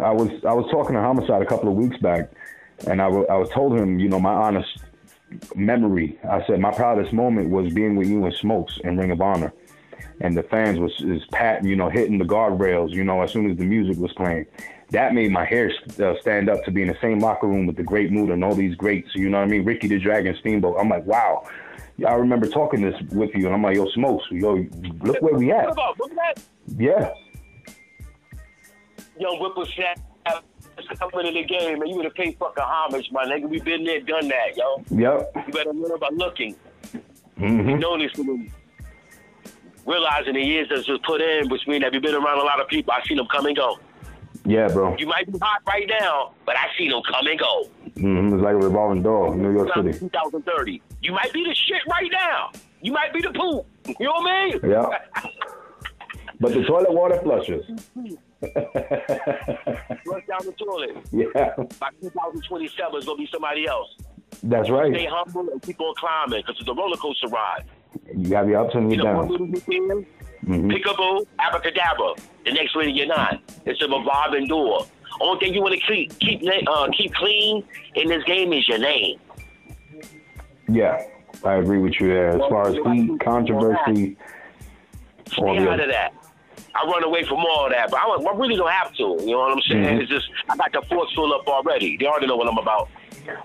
I 0.00 0.10
was 0.10 0.30
I 0.44 0.52
was 0.52 0.66
talking 0.70 0.94
to 0.94 1.00
Homicide 1.00 1.42
a 1.42 1.46
couple 1.46 1.68
of 1.68 1.74
weeks 1.74 1.98
back, 1.98 2.30
and 2.86 3.02
I 3.02 3.06
I 3.06 3.36
was 3.36 3.50
told 3.50 3.78
him, 3.78 3.98
you 3.98 4.08
know, 4.08 4.18
my 4.18 4.32
honest 4.32 4.78
memory. 5.54 6.18
I 6.28 6.44
said 6.46 6.58
my 6.58 6.72
proudest 6.72 7.12
moment 7.12 7.50
was 7.50 7.72
being 7.72 7.96
with 7.96 8.08
you 8.08 8.24
and 8.24 8.34
Smokes 8.34 8.78
in 8.82 8.96
Ring 8.96 9.10
of 9.10 9.20
Honor, 9.20 9.52
and 10.20 10.36
the 10.36 10.42
fans 10.42 10.78
was 10.78 10.92
is 11.00 11.22
patting, 11.30 11.68
you 11.68 11.76
know, 11.76 11.90
hitting 11.90 12.18
the 12.18 12.24
guardrails, 12.24 12.90
you 12.90 13.04
know, 13.04 13.20
as 13.20 13.30
soon 13.30 13.50
as 13.50 13.58
the 13.58 13.64
music 13.64 13.98
was 13.98 14.12
playing. 14.14 14.46
That 14.92 15.14
made 15.14 15.32
my 15.32 15.44
hair 15.44 15.72
uh, 16.00 16.14
stand 16.20 16.48
up 16.48 16.62
to 16.64 16.70
be 16.70 16.82
in 16.82 16.88
the 16.88 16.96
same 17.00 17.18
locker 17.18 17.46
room 17.46 17.66
with 17.66 17.76
the 17.76 17.82
Great 17.82 18.12
Muta 18.12 18.34
and 18.34 18.44
all 18.44 18.54
these 18.54 18.74
greats. 18.76 19.08
You 19.14 19.28
know 19.30 19.38
what 19.38 19.44
I 19.44 19.50
mean? 19.50 19.64
Ricky 19.64 19.88
the 19.88 19.98
Dragon 19.98 20.36
Steamboat. 20.40 20.76
I'm 20.78 20.88
like, 20.88 21.04
wow. 21.06 21.46
I 22.06 22.14
remember 22.14 22.46
talking 22.46 22.82
this 22.82 22.94
with 23.10 23.30
you, 23.34 23.46
and 23.46 23.54
I'm 23.54 23.62
like, 23.62 23.76
yo, 23.76 23.86
Smokes, 23.90 24.24
yo, 24.30 24.66
look 25.00 25.20
where 25.22 25.34
we 25.34 25.52
at. 25.52 25.68
about 25.70 25.98
look 25.98 26.10
at 26.12 26.16
that 26.36 26.42
Yeah, 26.78 27.12
young 29.18 29.38
whippersnapper 29.38 30.42
coming 30.98 31.26
in 31.26 31.34
the 31.34 31.44
game, 31.44 31.80
and 31.80 31.88
you 31.90 31.96
would 31.96 32.06
have 32.06 32.14
paid 32.14 32.36
fucking 32.38 32.64
homage, 32.64 33.08
my 33.12 33.24
nigga. 33.24 33.48
We 33.48 33.60
been 33.60 33.84
there, 33.84 34.00
done 34.00 34.28
that, 34.28 34.56
yo. 34.56 34.82
yep. 34.90 35.32
You 35.46 35.52
better 35.52 35.72
learn 35.72 35.92
about 35.92 36.14
looking. 36.14 36.56
Mm-hmm. 37.38 37.78
Know 37.78 37.98
this 37.98 38.12
for. 38.12 38.24
Realizing 39.84 40.34
the 40.34 40.40
years 40.40 40.68
that's 40.70 40.86
just 40.86 41.02
put 41.02 41.20
in, 41.20 41.48
which 41.48 41.66
means 41.66 41.82
that 41.82 41.92
you've 41.92 42.02
been 42.02 42.14
around 42.14 42.38
a 42.38 42.44
lot 42.44 42.60
of 42.60 42.68
people. 42.68 42.92
I've 42.92 43.04
seen 43.04 43.16
them 43.16 43.26
come 43.30 43.46
and 43.46 43.56
go. 43.56 43.78
Yeah, 44.44 44.68
bro. 44.68 44.96
You 44.98 45.06
might 45.06 45.30
be 45.32 45.38
hot 45.38 45.62
right 45.66 45.88
now, 46.00 46.32
but 46.44 46.56
I 46.56 46.66
see 46.76 46.88
them 46.88 47.00
come 47.08 47.26
and 47.26 47.38
go. 47.38 47.64
hmm 47.96 48.34
It's 48.34 48.42
like 48.42 48.54
a 48.54 48.58
revolving 48.58 49.02
door, 49.02 49.32
in 49.34 49.42
New 49.42 49.52
York 49.52 49.70
City. 49.74 49.92
2030. 49.98 50.82
You 51.00 51.12
might 51.12 51.32
be 51.32 51.44
the 51.44 51.54
shit 51.54 51.82
right 51.88 52.10
now. 52.10 52.50
You 52.80 52.92
might 52.92 53.12
be 53.12 53.20
the 53.20 53.30
poop. 53.30 53.66
You 53.86 54.06
know 54.06 54.12
what 54.12 54.30
I 54.30 54.46
mean? 54.46 54.60
Yeah. 54.64 54.88
But 56.40 56.54
the 56.54 56.64
toilet 56.64 56.92
water 56.92 57.20
flushes. 57.22 57.64
Flush 58.42 60.26
down 60.26 60.40
the 60.44 60.54
toilet. 60.58 60.96
yeah, 61.12 61.54
By 61.78 61.90
2027, 62.00 62.96
it's 62.96 63.06
gonna 63.06 63.16
be 63.18 63.28
somebody 63.32 63.66
else. 63.68 63.88
that's 64.42 64.68
right. 64.70 64.92
Stay 64.92 65.06
humble 65.08 65.48
and 65.52 65.62
keep 65.62 65.80
on 65.80 65.94
climbing 65.96 66.40
because 66.44 66.56
it's 66.60 66.68
a 66.68 66.74
roller 66.74 66.96
coaster 66.96 67.28
ride. 67.28 67.64
You 68.16 68.34
have 68.34 68.48
your 68.48 68.64
ups 68.64 68.74
and 68.74 68.90
You 68.90 68.96
your 69.02 69.04
downs. 69.04 69.30
Little 70.46 70.62
weekend, 70.62 70.84
hmm 70.84 70.90
Peekaboo, 70.90 71.26
abracadabra. 71.38 72.14
The 72.44 72.52
next 72.52 72.76
minute 72.76 72.94
you're 72.94 73.06
not. 73.06 73.40
It's 73.64 73.80
a 73.82 73.86
revolving 73.86 74.46
door. 74.46 74.86
Only 75.20 75.40
thing 75.40 75.54
you 75.54 75.62
want 75.62 75.74
to 75.74 75.80
keep 75.80 76.18
keep 76.18 76.42
uh, 76.68 76.88
keep 76.96 77.14
clean 77.14 77.64
in 77.94 78.08
this 78.08 78.24
game 78.24 78.52
is 78.52 78.66
your 78.68 78.78
name. 78.78 79.18
Yeah, 80.68 81.02
I 81.44 81.54
agree 81.54 81.78
with 81.78 82.00
you 82.00 82.08
there. 82.08 82.30
As 82.30 82.40
far 82.48 82.68
as 82.68 82.74
heat, 82.74 83.20
controversy, 83.20 84.16
Stay 85.32 85.58
out 85.58 85.80
of 85.80 85.88
that. 85.88 86.14
I 86.74 86.86
run 86.86 87.04
away 87.04 87.24
from 87.24 87.38
all 87.38 87.68
that, 87.68 87.90
but 87.90 88.00
I, 88.00 88.06
I 88.06 88.36
really 88.36 88.56
don't 88.56 88.70
have 88.70 88.92
to. 88.94 89.16
You 89.20 89.32
know 89.32 89.38
what 89.40 89.52
I'm 89.52 89.60
saying? 89.68 89.84
Mhm. 89.84 90.00
It's 90.02 90.10
just 90.10 90.26
I 90.48 90.56
got 90.56 90.72
the 90.72 90.82
force 90.88 91.12
full 91.14 91.32
up 91.34 91.46
already. 91.46 91.96
They 91.98 92.06
already 92.06 92.26
know 92.26 92.36
what 92.36 92.48
I'm 92.48 92.58
about. 92.58 92.88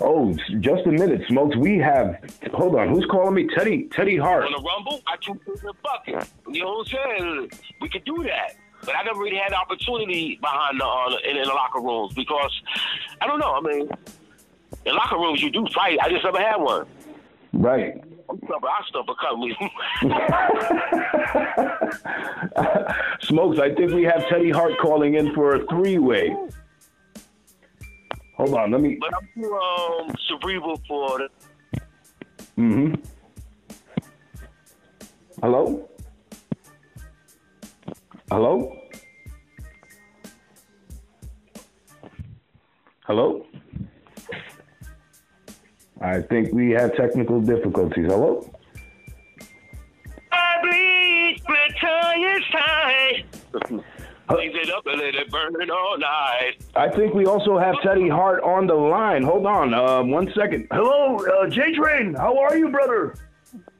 Oh, 0.01 0.33
just 0.59 0.85
a 0.87 0.91
minute, 0.91 1.21
Smokes. 1.27 1.55
We 1.57 1.77
have. 1.77 2.17
Hold 2.53 2.75
on. 2.77 2.89
Who's 2.89 3.05
calling 3.05 3.35
me? 3.35 3.47
Teddy. 3.55 3.87
Teddy 3.91 4.17
Hart. 4.17 4.45
On 4.45 4.51
the 4.51 4.57
rumble, 4.57 5.01
I 5.07 5.17
can 5.17 5.39
in 5.45 5.53
the 5.61 5.73
bucket. 5.83 6.27
You 6.49 6.63
know 6.63 6.77
what 6.77 6.87
I'm 6.93 7.19
saying? 7.19 7.51
We 7.81 7.89
could 7.89 8.03
do 8.05 8.23
that. 8.23 8.55
But 8.85 8.95
I 8.95 9.03
never 9.03 9.19
really 9.19 9.37
had 9.37 9.51
the 9.51 9.57
opportunity 9.57 10.37
behind 10.41 10.79
the 10.79 10.85
uh, 10.85 11.17
in, 11.29 11.35
in 11.37 11.43
the 11.43 11.49
locker 11.53 11.81
rooms 11.81 12.13
because 12.13 12.51
I 13.21 13.27
don't 13.27 13.39
know. 13.39 13.53
I 13.53 13.61
mean, 13.61 13.89
in 14.85 14.95
locker 14.95 15.17
rooms 15.17 15.41
you 15.43 15.51
do 15.51 15.67
fight. 15.75 15.99
I 16.01 16.09
just 16.09 16.23
never 16.23 16.39
had 16.39 16.57
one. 16.57 16.85
Right. 17.53 18.01
I'm 18.29 18.37
stubborn. 18.39 18.69
I 18.69 18.81
stubborn 18.87 19.15
cut 19.19 19.37
me. 19.39 19.55
Smokes. 23.21 23.59
I 23.59 23.73
think 23.73 23.91
we 23.93 24.03
have 24.03 24.27
Teddy 24.27 24.49
Hart 24.49 24.73
calling 24.81 25.15
in 25.15 25.33
for 25.33 25.55
a 25.55 25.65
three-way. 25.67 26.35
Hold 28.35 28.53
on. 28.53 28.71
Let 28.71 28.81
me. 28.81 28.97
but 28.99 29.13
I'm 29.15 29.27
too 29.33 29.53
um, 29.55 30.15
cerebral 30.27 30.81
for 30.87 31.19
the 31.19 31.29
hmm 32.55 32.93
Hello? 35.41 35.87
Hello? 38.31 38.75
Hello? 43.05 43.45
I 46.01 46.21
think 46.21 46.53
we 46.53 46.71
have 46.71 46.95
technical 46.95 47.41
difficulties. 47.41 48.05
Hello? 48.05 48.49
I 50.31 50.55
bleed, 50.61 51.41
retire 51.47 52.41
side. 52.51 53.25
Leave 54.35 54.55
it 54.55 54.69
up 54.69 54.85
and 54.85 54.99
let 54.99 55.15
it 55.15 55.31
burn 55.31 55.71
all 55.71 55.97
night. 55.97 56.55
I 56.75 56.89
think 56.89 57.13
we 57.13 57.25
also 57.25 57.57
have 57.57 57.75
Teddy 57.81 58.09
Hart 58.09 58.43
on 58.43 58.67
the 58.67 58.73
line. 58.75 59.23
Hold 59.23 59.45
on, 59.45 59.73
uh, 59.73 60.03
one 60.03 60.31
second. 60.35 60.67
Hello, 60.71 61.15
uh, 61.17 61.47
J 61.49 61.73
Train. 61.73 62.13
How 62.13 62.37
are 62.37 62.57
you, 62.57 62.69
brother? 62.69 63.15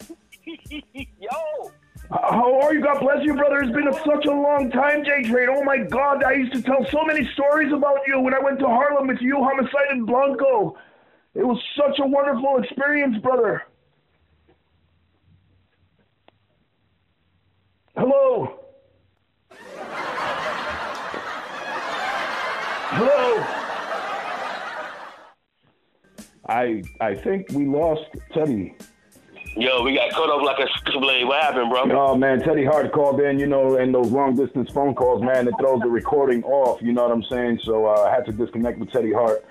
Yo, 0.45 1.71
How 2.09 2.59
are 2.61 2.73
you? 2.73 2.81
God 2.81 3.01
bless 3.01 3.25
you, 3.25 3.35
brother. 3.35 3.59
It's 3.59 3.73
been 3.73 3.91
such 4.05 4.25
a 4.25 4.31
long 4.31 4.71
time, 4.71 5.03
J 5.03 5.23
Train. 5.23 5.49
Oh 5.51 5.63
my 5.63 5.79
God, 5.79 6.23
I 6.23 6.33
used 6.33 6.53
to 6.53 6.61
tell 6.61 6.85
so 6.89 7.03
many 7.03 7.29
stories 7.33 7.73
about 7.73 7.99
you 8.07 8.21
when 8.21 8.33
I 8.33 8.39
went 8.39 8.57
to 8.59 8.67
Harlem 8.67 9.07
with 9.07 9.21
you, 9.21 9.35
Homicide 9.43 9.89
and 9.91 10.07
Blanco. 10.07 10.77
It 11.37 11.45
was 11.45 11.61
such 11.77 11.99
a 11.99 12.07
wonderful 12.07 12.57
experience, 12.63 13.15
brother. 13.21 13.63
Hello. 17.95 18.59
Hello. 22.89 23.45
I 26.49 26.81
I 26.99 27.13
think 27.13 27.51
we 27.51 27.67
lost 27.67 28.05
Teddy. 28.33 28.75
yo, 29.55 29.83
we 29.83 29.93
got 29.93 30.09
cut 30.13 30.31
off 30.31 30.43
like 30.43 30.57
a 30.57 30.67
scissor 30.79 30.99
blade. 30.99 31.25
What 31.25 31.43
happened, 31.43 31.69
bro? 31.69 31.83
Oh 31.91 32.15
man, 32.15 32.39
Teddy 32.41 32.65
Hart 32.65 32.91
called 32.91 33.21
in, 33.21 33.37
you 33.37 33.45
know, 33.45 33.75
and 33.75 33.93
those 33.93 34.11
long 34.11 34.35
distance 34.35 34.71
phone 34.71 34.95
calls, 34.95 35.21
man, 35.21 35.47
it 35.47 35.53
throws 35.59 35.81
the 35.81 35.89
recording 35.89 36.43
off. 36.45 36.81
You 36.81 36.93
know 36.93 37.03
what 37.03 37.11
I'm 37.11 37.23
saying? 37.23 37.59
So 37.63 37.85
uh, 37.85 38.07
I 38.09 38.15
had 38.15 38.25
to 38.25 38.31
disconnect 38.31 38.79
with 38.79 38.91
Teddy 38.91 39.13
Hart. 39.13 39.45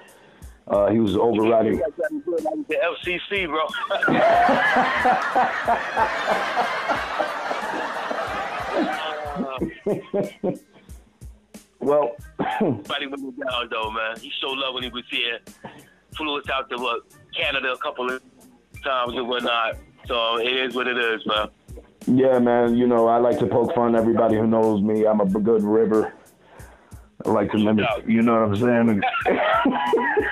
Uh, 0.68 0.90
he 0.90 0.98
was 0.98 1.16
overriding. 1.16 1.76
The 1.76 2.76
FCC, 3.04 3.46
bro. 3.46 3.66
Well, 11.86 12.16
Buddy 12.88 13.06
went 13.06 13.22
me 13.22 13.30
down 13.44 13.68
though, 13.70 13.90
man. 13.92 14.18
He 14.20 14.32
showed 14.40 14.58
love 14.58 14.74
when 14.74 14.82
he 14.82 14.88
was 14.88 15.04
here. 15.08 15.38
Flew 16.16 16.36
us 16.38 16.44
out 16.52 16.68
to 16.70 17.00
Canada 17.32 17.72
a 17.72 17.78
couple 17.78 18.10
of 18.10 18.20
times 18.82 19.12
and 19.14 19.28
whatnot. 19.28 19.76
So 20.06 20.38
it 20.38 20.52
is 20.52 20.74
what 20.74 20.88
it 20.88 20.98
is, 20.98 21.24
man. 21.26 21.48
yeah, 22.06 22.40
man, 22.40 22.76
you 22.76 22.88
know, 22.88 23.06
I 23.06 23.18
like 23.18 23.38
to 23.38 23.46
poke 23.46 23.72
fun 23.74 23.94
everybody 23.94 24.34
who 24.36 24.48
knows 24.48 24.82
me. 24.82 25.06
I'm 25.06 25.20
a 25.20 25.26
good 25.26 25.62
river. 25.62 26.12
I 27.24 27.30
like 27.30 27.52
to 27.52 27.56
limit, 27.58 27.86
you 28.06 28.22
know 28.22 28.46
what 28.46 28.48
I'm 28.48 28.56
saying? 28.56 29.02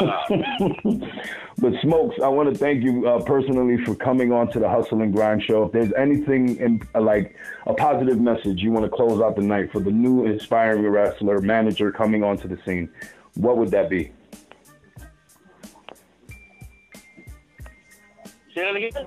but 1.58 1.72
Smokes, 1.82 2.16
I 2.22 2.28
want 2.28 2.52
to 2.52 2.58
thank 2.58 2.82
you 2.82 3.06
uh, 3.06 3.22
personally 3.22 3.84
for 3.84 3.94
coming 3.94 4.32
on 4.32 4.50
to 4.52 4.58
the 4.58 4.68
Hustle 4.68 5.02
and 5.02 5.12
Grind 5.12 5.42
show. 5.42 5.64
If 5.64 5.72
there's 5.72 5.92
anything 5.92 6.56
in, 6.56 6.80
uh, 6.94 7.02
like 7.02 7.36
a 7.66 7.74
positive 7.74 8.18
message 8.18 8.60
you 8.60 8.72
want 8.72 8.86
to 8.86 8.90
close 8.90 9.20
out 9.20 9.36
the 9.36 9.42
night 9.42 9.70
for 9.72 9.80
the 9.80 9.90
new 9.90 10.24
inspiring 10.24 10.86
wrestler 10.86 11.40
manager 11.40 11.92
coming 11.92 12.24
onto 12.24 12.48
the 12.48 12.58
scene, 12.64 12.88
what 13.34 13.58
would 13.58 13.70
that 13.72 13.90
be? 13.90 14.10
Say 18.54 18.62
that 18.62 18.76
again. 18.76 19.06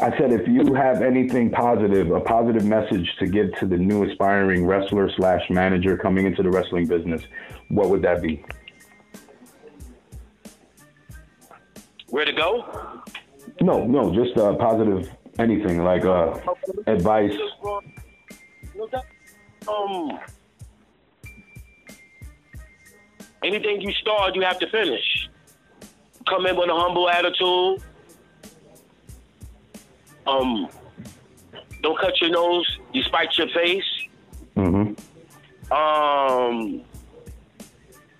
I 0.00 0.18
said, 0.18 0.32
if 0.32 0.48
you 0.48 0.74
have 0.74 1.02
anything 1.02 1.50
positive, 1.50 2.10
a 2.10 2.20
positive 2.20 2.64
message 2.64 3.08
to 3.20 3.26
give 3.26 3.54
to 3.60 3.66
the 3.66 3.76
new 3.76 4.04
aspiring 4.10 4.66
wrestler 4.66 5.08
slash 5.16 5.48
manager 5.50 5.96
coming 5.96 6.26
into 6.26 6.42
the 6.42 6.50
wrestling 6.50 6.86
business, 6.86 7.22
what 7.68 7.90
would 7.90 8.02
that 8.02 8.20
be? 8.20 8.44
Where 12.12 12.26
to 12.26 12.32
go? 12.34 13.02
No, 13.62 13.86
no, 13.86 14.14
just 14.14 14.36
uh, 14.36 14.52
positive 14.56 15.10
anything 15.38 15.82
like 15.82 16.04
uh, 16.04 16.38
advice. 16.86 17.32
Um, 19.66 20.18
anything 23.42 23.80
you 23.80 23.92
start, 23.92 24.34
you 24.34 24.42
have 24.42 24.58
to 24.58 24.68
finish. 24.68 25.30
Come 26.28 26.44
in 26.44 26.54
with 26.54 26.68
a 26.68 26.74
humble 26.74 27.08
attitude. 27.08 27.82
Um, 30.26 30.68
don't 31.82 31.98
cut 31.98 32.20
your 32.20 32.28
nose 32.28 32.78
despite 32.92 33.38
your 33.38 33.48
face. 33.54 33.90
Mm-hmm. 34.58 35.72
Um, 35.72 36.82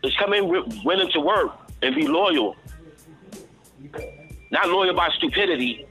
just 0.02 0.16
come 0.16 0.32
in 0.32 0.48
willing 0.82 1.10
to 1.12 1.20
work 1.20 1.50
and 1.82 1.94
be 1.94 2.06
loyal. 2.06 2.56
Not 4.50 4.68
loyal 4.68 4.94
by 4.94 5.08
stupidity, 5.16 5.86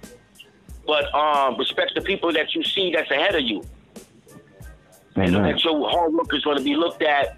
but 0.85 1.13
um, 1.15 1.57
respect 1.57 1.93
the 1.95 2.01
people 2.01 2.31
that 2.33 2.53
you 2.53 2.63
see 2.63 2.91
that's 2.95 3.09
ahead 3.09 3.35
of 3.35 3.41
you. 3.41 3.63
Amen. 5.17 5.35
And 5.35 5.45
that 5.45 5.63
your 5.63 5.89
hard 5.89 6.13
work 6.13 6.33
is 6.33 6.43
going 6.43 6.57
to 6.57 6.63
be 6.63 6.75
looked 6.75 7.01
at, 7.01 7.37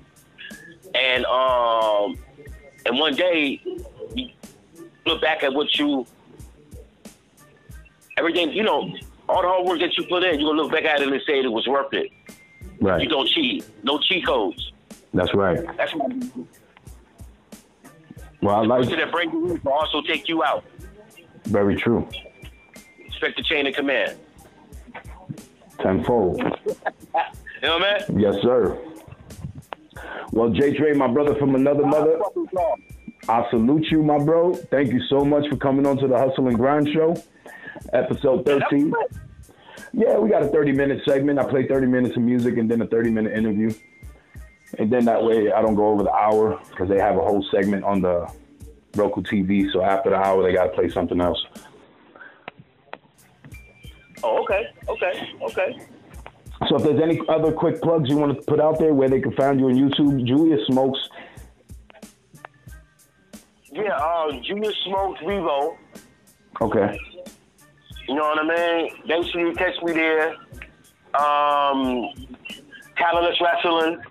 and 0.93 1.25
um, 1.25 2.17
and 2.85 2.99
one 2.99 3.15
day 3.15 3.61
you 4.15 4.29
look 5.05 5.21
back 5.21 5.43
at 5.43 5.53
what 5.53 5.73
you, 5.79 6.05
everything 8.17 8.51
you 8.51 8.63
know, 8.63 8.93
all 9.27 9.41
the 9.41 9.47
hard 9.47 9.65
work 9.65 9.79
that 9.79 9.97
you 9.97 10.05
put 10.05 10.23
in, 10.23 10.39
you're 10.39 10.49
gonna 10.49 10.61
look 10.61 10.71
back 10.71 10.83
at 10.83 11.01
it 11.01 11.07
and 11.07 11.21
say 11.25 11.39
it 11.39 11.51
was 11.51 11.67
worth 11.67 11.93
it. 11.93 12.11
Right. 12.79 13.01
You 13.01 13.09
don't 13.09 13.27
cheat. 13.27 13.65
No 13.83 13.97
cheat 13.99 14.25
codes. 14.25 14.71
That's 15.13 15.33
right. 15.33 15.59
That's. 15.77 15.93
Well, 18.43 18.55
I 18.55 18.61
the 18.61 18.67
like. 18.67 18.83
person 18.83 18.99
that 18.99 19.11
brings 19.11 19.31
you 19.31 19.51
in 19.51 19.61
will 19.63 19.71
also 19.71 20.01
take 20.01 20.27
you 20.27 20.43
out. 20.43 20.65
Very 21.45 21.75
true. 21.75 22.07
Respect 23.05 23.37
the 23.37 23.43
chain 23.43 23.67
of 23.67 23.73
command. 23.73 24.17
Tenfold. 25.79 26.39
You 26.39 26.45
know 27.63 27.77
what 27.77 27.83
I 27.83 28.09
mean? 28.09 28.19
Yes, 28.19 28.35
sir. 28.41 28.77
Well, 30.31 30.49
Jay 30.49 30.75
Trey, 30.75 30.93
my 30.93 31.07
brother 31.07 31.35
from 31.35 31.55
another 31.55 31.85
mother, 31.85 32.19
I 33.29 33.47
salute 33.49 33.85
you, 33.91 34.03
my 34.03 34.17
bro. 34.17 34.53
Thank 34.55 34.91
you 34.91 35.01
so 35.09 35.23
much 35.23 35.47
for 35.47 35.55
coming 35.55 35.85
on 35.85 35.97
to 35.97 36.07
the 36.07 36.17
Hustle 36.17 36.47
and 36.47 36.57
Grind 36.57 36.89
Show, 36.93 37.15
episode 37.93 38.45
13. 38.45 38.93
Yeah, 39.93 40.17
we 40.17 40.29
got 40.29 40.43
a 40.43 40.47
30 40.47 40.71
minute 40.73 41.01
segment. 41.07 41.39
I 41.39 41.43
play 41.45 41.67
30 41.67 41.87
minutes 41.87 42.17
of 42.17 42.23
music 42.23 42.57
and 42.57 42.69
then 42.69 42.81
a 42.81 42.87
30 42.87 43.11
minute 43.11 43.37
interview. 43.37 43.71
And 44.79 44.91
then 44.91 45.05
that 45.05 45.23
way 45.23 45.51
I 45.51 45.61
don't 45.61 45.75
go 45.75 45.87
over 45.87 46.03
the 46.03 46.11
hour 46.11 46.59
because 46.69 46.89
they 46.89 46.99
have 46.99 47.15
a 47.15 47.21
whole 47.21 47.45
segment 47.51 47.83
on 47.83 48.01
the 48.01 48.31
Roku 48.95 49.21
TV. 49.21 49.71
So 49.71 49.81
after 49.83 50.09
the 50.09 50.15
hour, 50.15 50.43
they 50.43 50.53
got 50.53 50.65
to 50.65 50.69
play 50.69 50.89
something 50.89 51.21
else. 51.21 51.43
Oh, 54.23 54.41
okay, 54.43 54.67
okay, 54.87 55.33
okay. 55.41 55.79
So 56.69 56.77
if 56.77 56.83
there's 56.83 57.01
any 57.01 57.19
other 57.27 57.51
quick 57.51 57.81
plugs 57.81 58.09
you 58.09 58.17
want 58.17 58.37
to 58.37 58.41
put 58.45 58.59
out 58.59 58.79
there 58.79 58.93
where 58.93 59.09
they 59.09 59.19
can 59.19 59.33
find 59.33 59.59
you 59.59 59.67
on 59.67 59.73
YouTube, 59.73 60.25
Julius 60.25 60.65
Smokes. 60.67 60.99
Yeah, 63.71 63.95
uh, 63.97 64.31
Julius 64.43 64.75
Smokes 64.85 65.19
Revo. 65.21 65.75
Okay. 66.61 66.97
You 68.07 68.15
know 68.15 68.21
what 68.21 68.39
I 68.39 68.43
mean? 68.43 68.89
Make 69.05 69.31
sure 69.31 69.47
you 69.47 69.53
catch 69.55 69.81
me 69.83 69.93
there. 69.93 70.35
Um, 71.15 72.09
Talentless 72.97 73.39
Wrestling, 73.41 74.01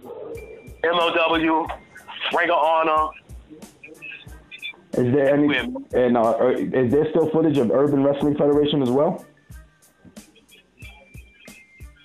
MLW, 0.82 1.68
Ring 2.36 2.50
of 2.50 2.56
Honor. 2.56 3.10
Is 4.94 5.14
there 5.14 5.34
any 5.34 5.56
and 5.56 6.16
uh, 6.16 6.36
uh, 6.38 6.48
is 6.50 6.92
there 6.92 7.08
still 7.10 7.30
footage 7.30 7.56
of 7.56 7.70
Urban 7.70 8.04
Wrestling 8.04 8.36
Federation 8.36 8.82
as 8.82 8.90
well? 8.90 9.24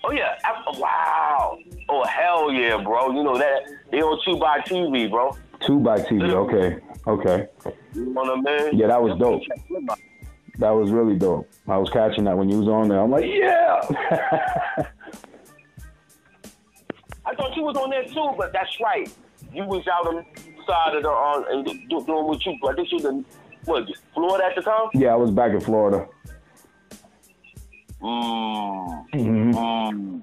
Oh 0.05 0.11
yeah! 0.11 0.37
I, 0.45 0.63
wow! 0.77 1.57
Oh 1.89 2.05
hell 2.05 2.51
yeah, 2.51 2.81
bro! 2.81 3.11
You 3.11 3.23
know 3.23 3.37
that 3.37 3.63
they 3.91 4.01
on 4.01 4.17
two 4.23 4.37
by 4.37 4.59
TV, 4.61 5.09
bro. 5.09 5.35
Two 5.65 5.79
by 5.79 5.99
TV. 5.99 6.31
Okay. 6.31 6.79
Okay. 7.07 7.47
You 7.93 8.05
know 8.05 8.21
what 8.21 8.37
I 8.37 8.63
mean? 8.69 8.77
Yeah, 8.77 8.87
that 8.87 9.01
was 9.01 9.17
dope. 9.19 9.41
That 10.59 10.71
was 10.71 10.91
really 10.91 11.17
dope. 11.17 11.49
I 11.67 11.77
was 11.77 11.89
catching 11.89 12.23
that 12.23 12.37
when 12.37 12.49
you 12.49 12.59
was 12.59 12.67
on 12.67 12.87
there. 12.87 12.99
I'm 12.99 13.11
like, 13.11 13.25
yeah. 13.25 14.87
I 17.27 17.35
thought 17.35 17.55
you 17.55 17.63
was 17.63 17.75
on 17.75 17.89
there 17.89 18.05
too, 18.05 18.31
but 18.37 18.53
that's 18.53 18.79
right. 18.81 19.09
You 19.53 19.65
was 19.65 19.85
out 19.87 20.07
on 20.07 20.15
the 20.15 20.23
side 20.65 20.95
of 20.95 21.03
the 21.03 21.09
on 21.09 21.45
and 21.51 21.65
do, 21.65 22.05
doing 22.05 22.25
what 22.25 22.45
you. 22.45 22.57
I 22.67 22.73
think 22.73 22.91
you 22.91 22.95
was 22.97 23.05
in 23.05 23.25
what 23.65 23.85
Florida 24.13 24.45
at 24.45 24.55
the 24.55 24.61
time. 24.61 24.89
yeah, 24.93 25.09
I 25.09 25.15
was 25.15 25.31
back 25.31 25.51
in 25.51 25.59
Florida. 25.59 26.07
Mm. 28.01 29.09
Mhm. 29.13 29.53
Mm. 29.53 30.21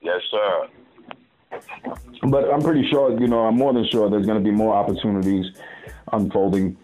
Yes, 0.00 0.20
sir. 0.30 0.68
But 2.28 2.52
I'm 2.52 2.62
pretty 2.62 2.88
sure, 2.88 3.18
you 3.20 3.28
know, 3.28 3.40
I'm 3.40 3.56
more 3.56 3.72
than 3.72 3.86
sure 3.90 4.08
there's 4.10 4.26
going 4.26 4.42
to 4.42 4.44
be 4.44 4.50
more 4.54 4.74
opportunities 4.74 5.46
unfolding 6.12 6.76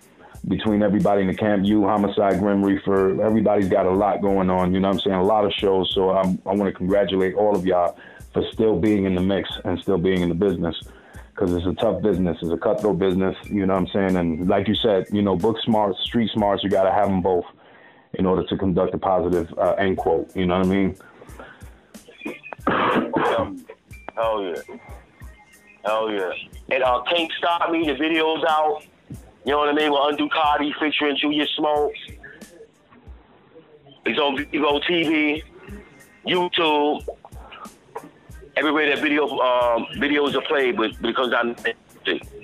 between 0.46 0.82
everybody 0.82 1.22
in 1.22 1.28
the 1.28 1.34
camp. 1.34 1.64
You, 1.64 1.84
Homicide, 1.84 2.38
Grim 2.38 2.64
Reaper, 2.64 3.22
everybody's 3.24 3.68
got 3.68 3.86
a 3.86 3.90
lot 3.90 4.20
going 4.20 4.50
on. 4.50 4.72
You 4.74 4.80
know 4.80 4.88
what 4.88 4.94
I'm 4.94 5.00
saying? 5.00 5.16
A 5.16 5.24
lot 5.24 5.44
of 5.44 5.52
shows. 5.52 5.90
So 5.94 6.10
I'm, 6.10 6.38
I 6.46 6.54
want 6.54 6.64
to 6.64 6.72
congratulate 6.72 7.34
all 7.34 7.56
of 7.56 7.64
y'all 7.66 7.96
for 8.32 8.42
still 8.52 8.78
being 8.78 9.04
in 9.04 9.14
the 9.14 9.20
mix 9.20 9.50
and 9.64 9.78
still 9.80 9.98
being 9.98 10.22
in 10.22 10.28
the 10.28 10.34
business. 10.34 10.76
Because 11.30 11.54
it's 11.54 11.66
a 11.66 11.74
tough 11.74 12.02
business. 12.02 12.36
It's 12.42 12.50
a 12.50 12.56
cutthroat 12.56 12.98
business. 12.98 13.36
You 13.44 13.64
know 13.66 13.74
what 13.74 13.82
I'm 13.82 13.88
saying? 13.88 14.16
And 14.16 14.48
like 14.48 14.66
you 14.66 14.74
said, 14.74 15.06
you 15.12 15.22
know, 15.22 15.36
book 15.36 15.56
smarts, 15.64 16.00
street 16.04 16.30
smarts, 16.34 16.64
you 16.64 16.70
got 16.70 16.84
to 16.84 16.92
have 16.92 17.08
them 17.08 17.22
both 17.22 17.44
in 18.14 18.26
order 18.26 18.44
to 18.44 18.56
conduct 18.56 18.94
a 18.94 18.98
positive 18.98 19.52
uh, 19.56 19.72
end 19.72 19.98
quote. 19.98 20.34
You 20.34 20.46
know 20.46 20.58
what 20.58 20.66
I 20.66 20.70
mean? 20.70 20.96
Hell 24.16 24.42
yeah. 24.42 24.76
Hell 25.84 26.10
yeah. 26.10 26.32
And 26.70 26.82
uh, 26.82 27.02
Can't 27.08 27.30
Stop 27.38 27.70
Me, 27.70 27.86
the 27.86 27.94
video's 27.94 28.44
out. 28.48 28.82
You 29.44 29.52
know 29.52 29.58
what 29.58 29.68
I 29.68 29.72
mean? 29.72 29.92
With 29.92 30.00
Undo 30.02 30.28
Cardi 30.28 30.74
featuring 30.80 31.16
Julius 31.16 31.48
Smokes. 31.56 31.98
It's 34.04 34.18
on 34.18 34.36
Vivo 34.36 34.80
TV, 34.80 35.42
YouTube, 36.26 37.06
everywhere 38.58 38.94
that 38.94 39.02
video 39.02 39.24
um, 39.24 39.86
videos 39.96 40.34
are 40.34 40.42
played, 40.42 40.76
but 40.76 41.00
because 41.00 41.32
I 41.32 41.54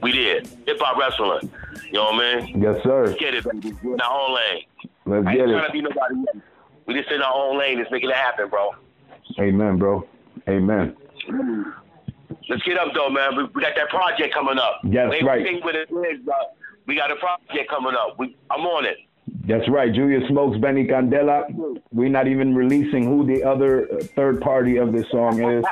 we 0.03 0.12
did 0.12 0.46
hip 0.66 0.79
hop 0.81 0.96
wrestling. 0.98 1.50
You 1.87 1.92
know 1.94 2.05
what 2.05 2.24
I 2.24 2.40
mean? 2.40 2.62
Yes, 2.62 2.83
sir. 2.83 3.07
Let's 3.07 3.18
get 3.18 3.35
it, 3.35 3.44
baby. 3.44 3.77
We're 3.83 3.94
in 3.94 4.00
our 4.00 4.20
own 4.20 4.35
lane. 4.35 4.62
Let's 5.07 5.27
I 5.27 5.33
get 5.33 5.40
ain't 5.40 5.50
it. 5.50 5.55
trying 5.55 5.66
to 5.66 5.72
be 5.72 5.81
nobody 5.81 6.14
else. 6.16 6.44
We 6.87 6.94
just 6.94 7.11
in 7.11 7.22
our 7.22 7.35
own 7.35 7.59
lane. 7.59 7.79
Let's 7.79 7.90
make 7.90 8.05
it 8.05 8.14
happen, 8.14 8.48
bro. 8.48 8.70
Amen, 9.38 9.79
bro. 9.79 10.07
Amen. 10.48 10.96
Let's 12.48 12.62
get 12.62 12.79
up 12.79 12.92
though, 12.94 13.11
man. 13.11 13.37
We, 13.37 13.44
we 13.44 13.62
got 13.62 13.72
that 13.77 13.88
project 13.88 14.35
coming 14.35 14.59
up. 14.59 14.81
Yes, 14.85 15.11
right. 15.22 15.44
think 15.44 15.64
what 15.64 15.74
it 15.74 15.88
is, 15.90 16.20
but 16.24 16.57
we 16.87 16.94
got 16.96 17.11
a 17.11 17.16
project 17.16 17.70
coming 17.70 17.94
up. 17.94 18.18
We, 18.18 18.37
I'm 18.50 18.61
on 18.61 18.85
it. 18.85 18.98
That's 19.47 19.69
right. 19.69 19.93
Julius 19.93 20.27
Smokes, 20.29 20.59
Benny 20.59 20.87
Candela. 20.87 21.45
We're 21.93 22.09
not 22.09 22.27
even 22.29 22.55
releasing 22.55 23.05
who 23.05 23.27
the 23.27 23.45
other 23.45 23.87
third 24.17 24.41
party 24.41 24.79
of 24.79 24.93
this 24.93 25.09
song 25.11 25.43
is. 25.43 25.65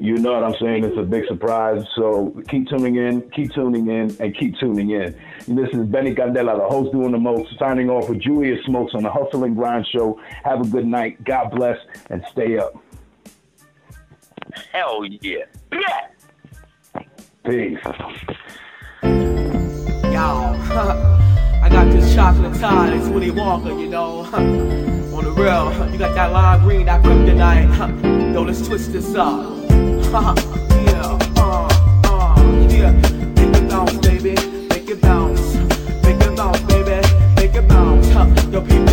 You 0.00 0.16
know 0.16 0.32
what 0.32 0.44
I'm 0.44 0.54
saying? 0.60 0.84
It's 0.84 0.98
a 0.98 1.02
big 1.02 1.26
surprise. 1.26 1.84
So 1.96 2.34
keep 2.48 2.68
tuning 2.68 2.96
in, 2.96 3.28
keep 3.30 3.52
tuning 3.52 3.88
in, 3.88 4.16
and 4.20 4.36
keep 4.36 4.58
tuning 4.58 4.90
in. 4.90 5.14
This 5.46 5.68
is 5.72 5.86
Benny 5.86 6.14
Candela, 6.14 6.56
the 6.56 6.68
host 6.68 6.92
doing 6.92 7.12
the 7.12 7.18
most, 7.18 7.56
signing 7.58 7.88
off 7.90 8.08
with 8.08 8.20
Julius 8.20 8.64
Smokes 8.64 8.94
on 8.94 9.02
the 9.02 9.10
Hustle 9.10 9.44
and 9.44 9.56
Grind 9.56 9.86
Show. 9.92 10.20
Have 10.44 10.60
a 10.60 10.66
good 10.66 10.86
night. 10.86 11.22
God 11.24 11.50
bless, 11.50 11.78
and 12.10 12.24
stay 12.30 12.58
up. 12.58 12.74
Hell 14.72 15.04
yeah. 15.04 15.44
Yeah. 15.72 16.08
Peace. 17.44 17.78
Got 20.12 21.34
tie, 22.54 22.94
it's 22.94 23.08
Willy 23.08 23.30
Wonka, 23.30 23.78
you 23.80 23.88
know. 23.88 24.20
On 25.14 25.24
the 25.24 25.32
real, 25.32 25.90
you 25.90 25.98
got 25.98 26.14
that 26.14 26.32
lime 26.32 26.60
green, 26.60 26.86
that 26.86 27.02
kryptonite. 27.02 28.32
Yo, 28.34 28.42
let's 28.42 28.66
twist 28.66 28.92
this 28.92 29.14
up. 29.14 29.54
yeah, 29.70 31.18
uh, 31.36 31.68
uh, 32.04 32.66
yeah. 32.70 32.92
Make 32.92 33.56
it 33.56 33.68
bounce, 33.68 33.96
baby. 33.98 34.34
Make 34.68 34.88
it 34.88 35.00
bounce. 35.00 35.54
Make 36.04 36.20
it 36.20 36.36
bounce, 36.36 36.60
baby. 36.62 37.06
Make 37.36 37.54
it 37.54 37.68
bounce. 37.68 38.08
Yo, 38.52 38.60
peep 38.60 38.87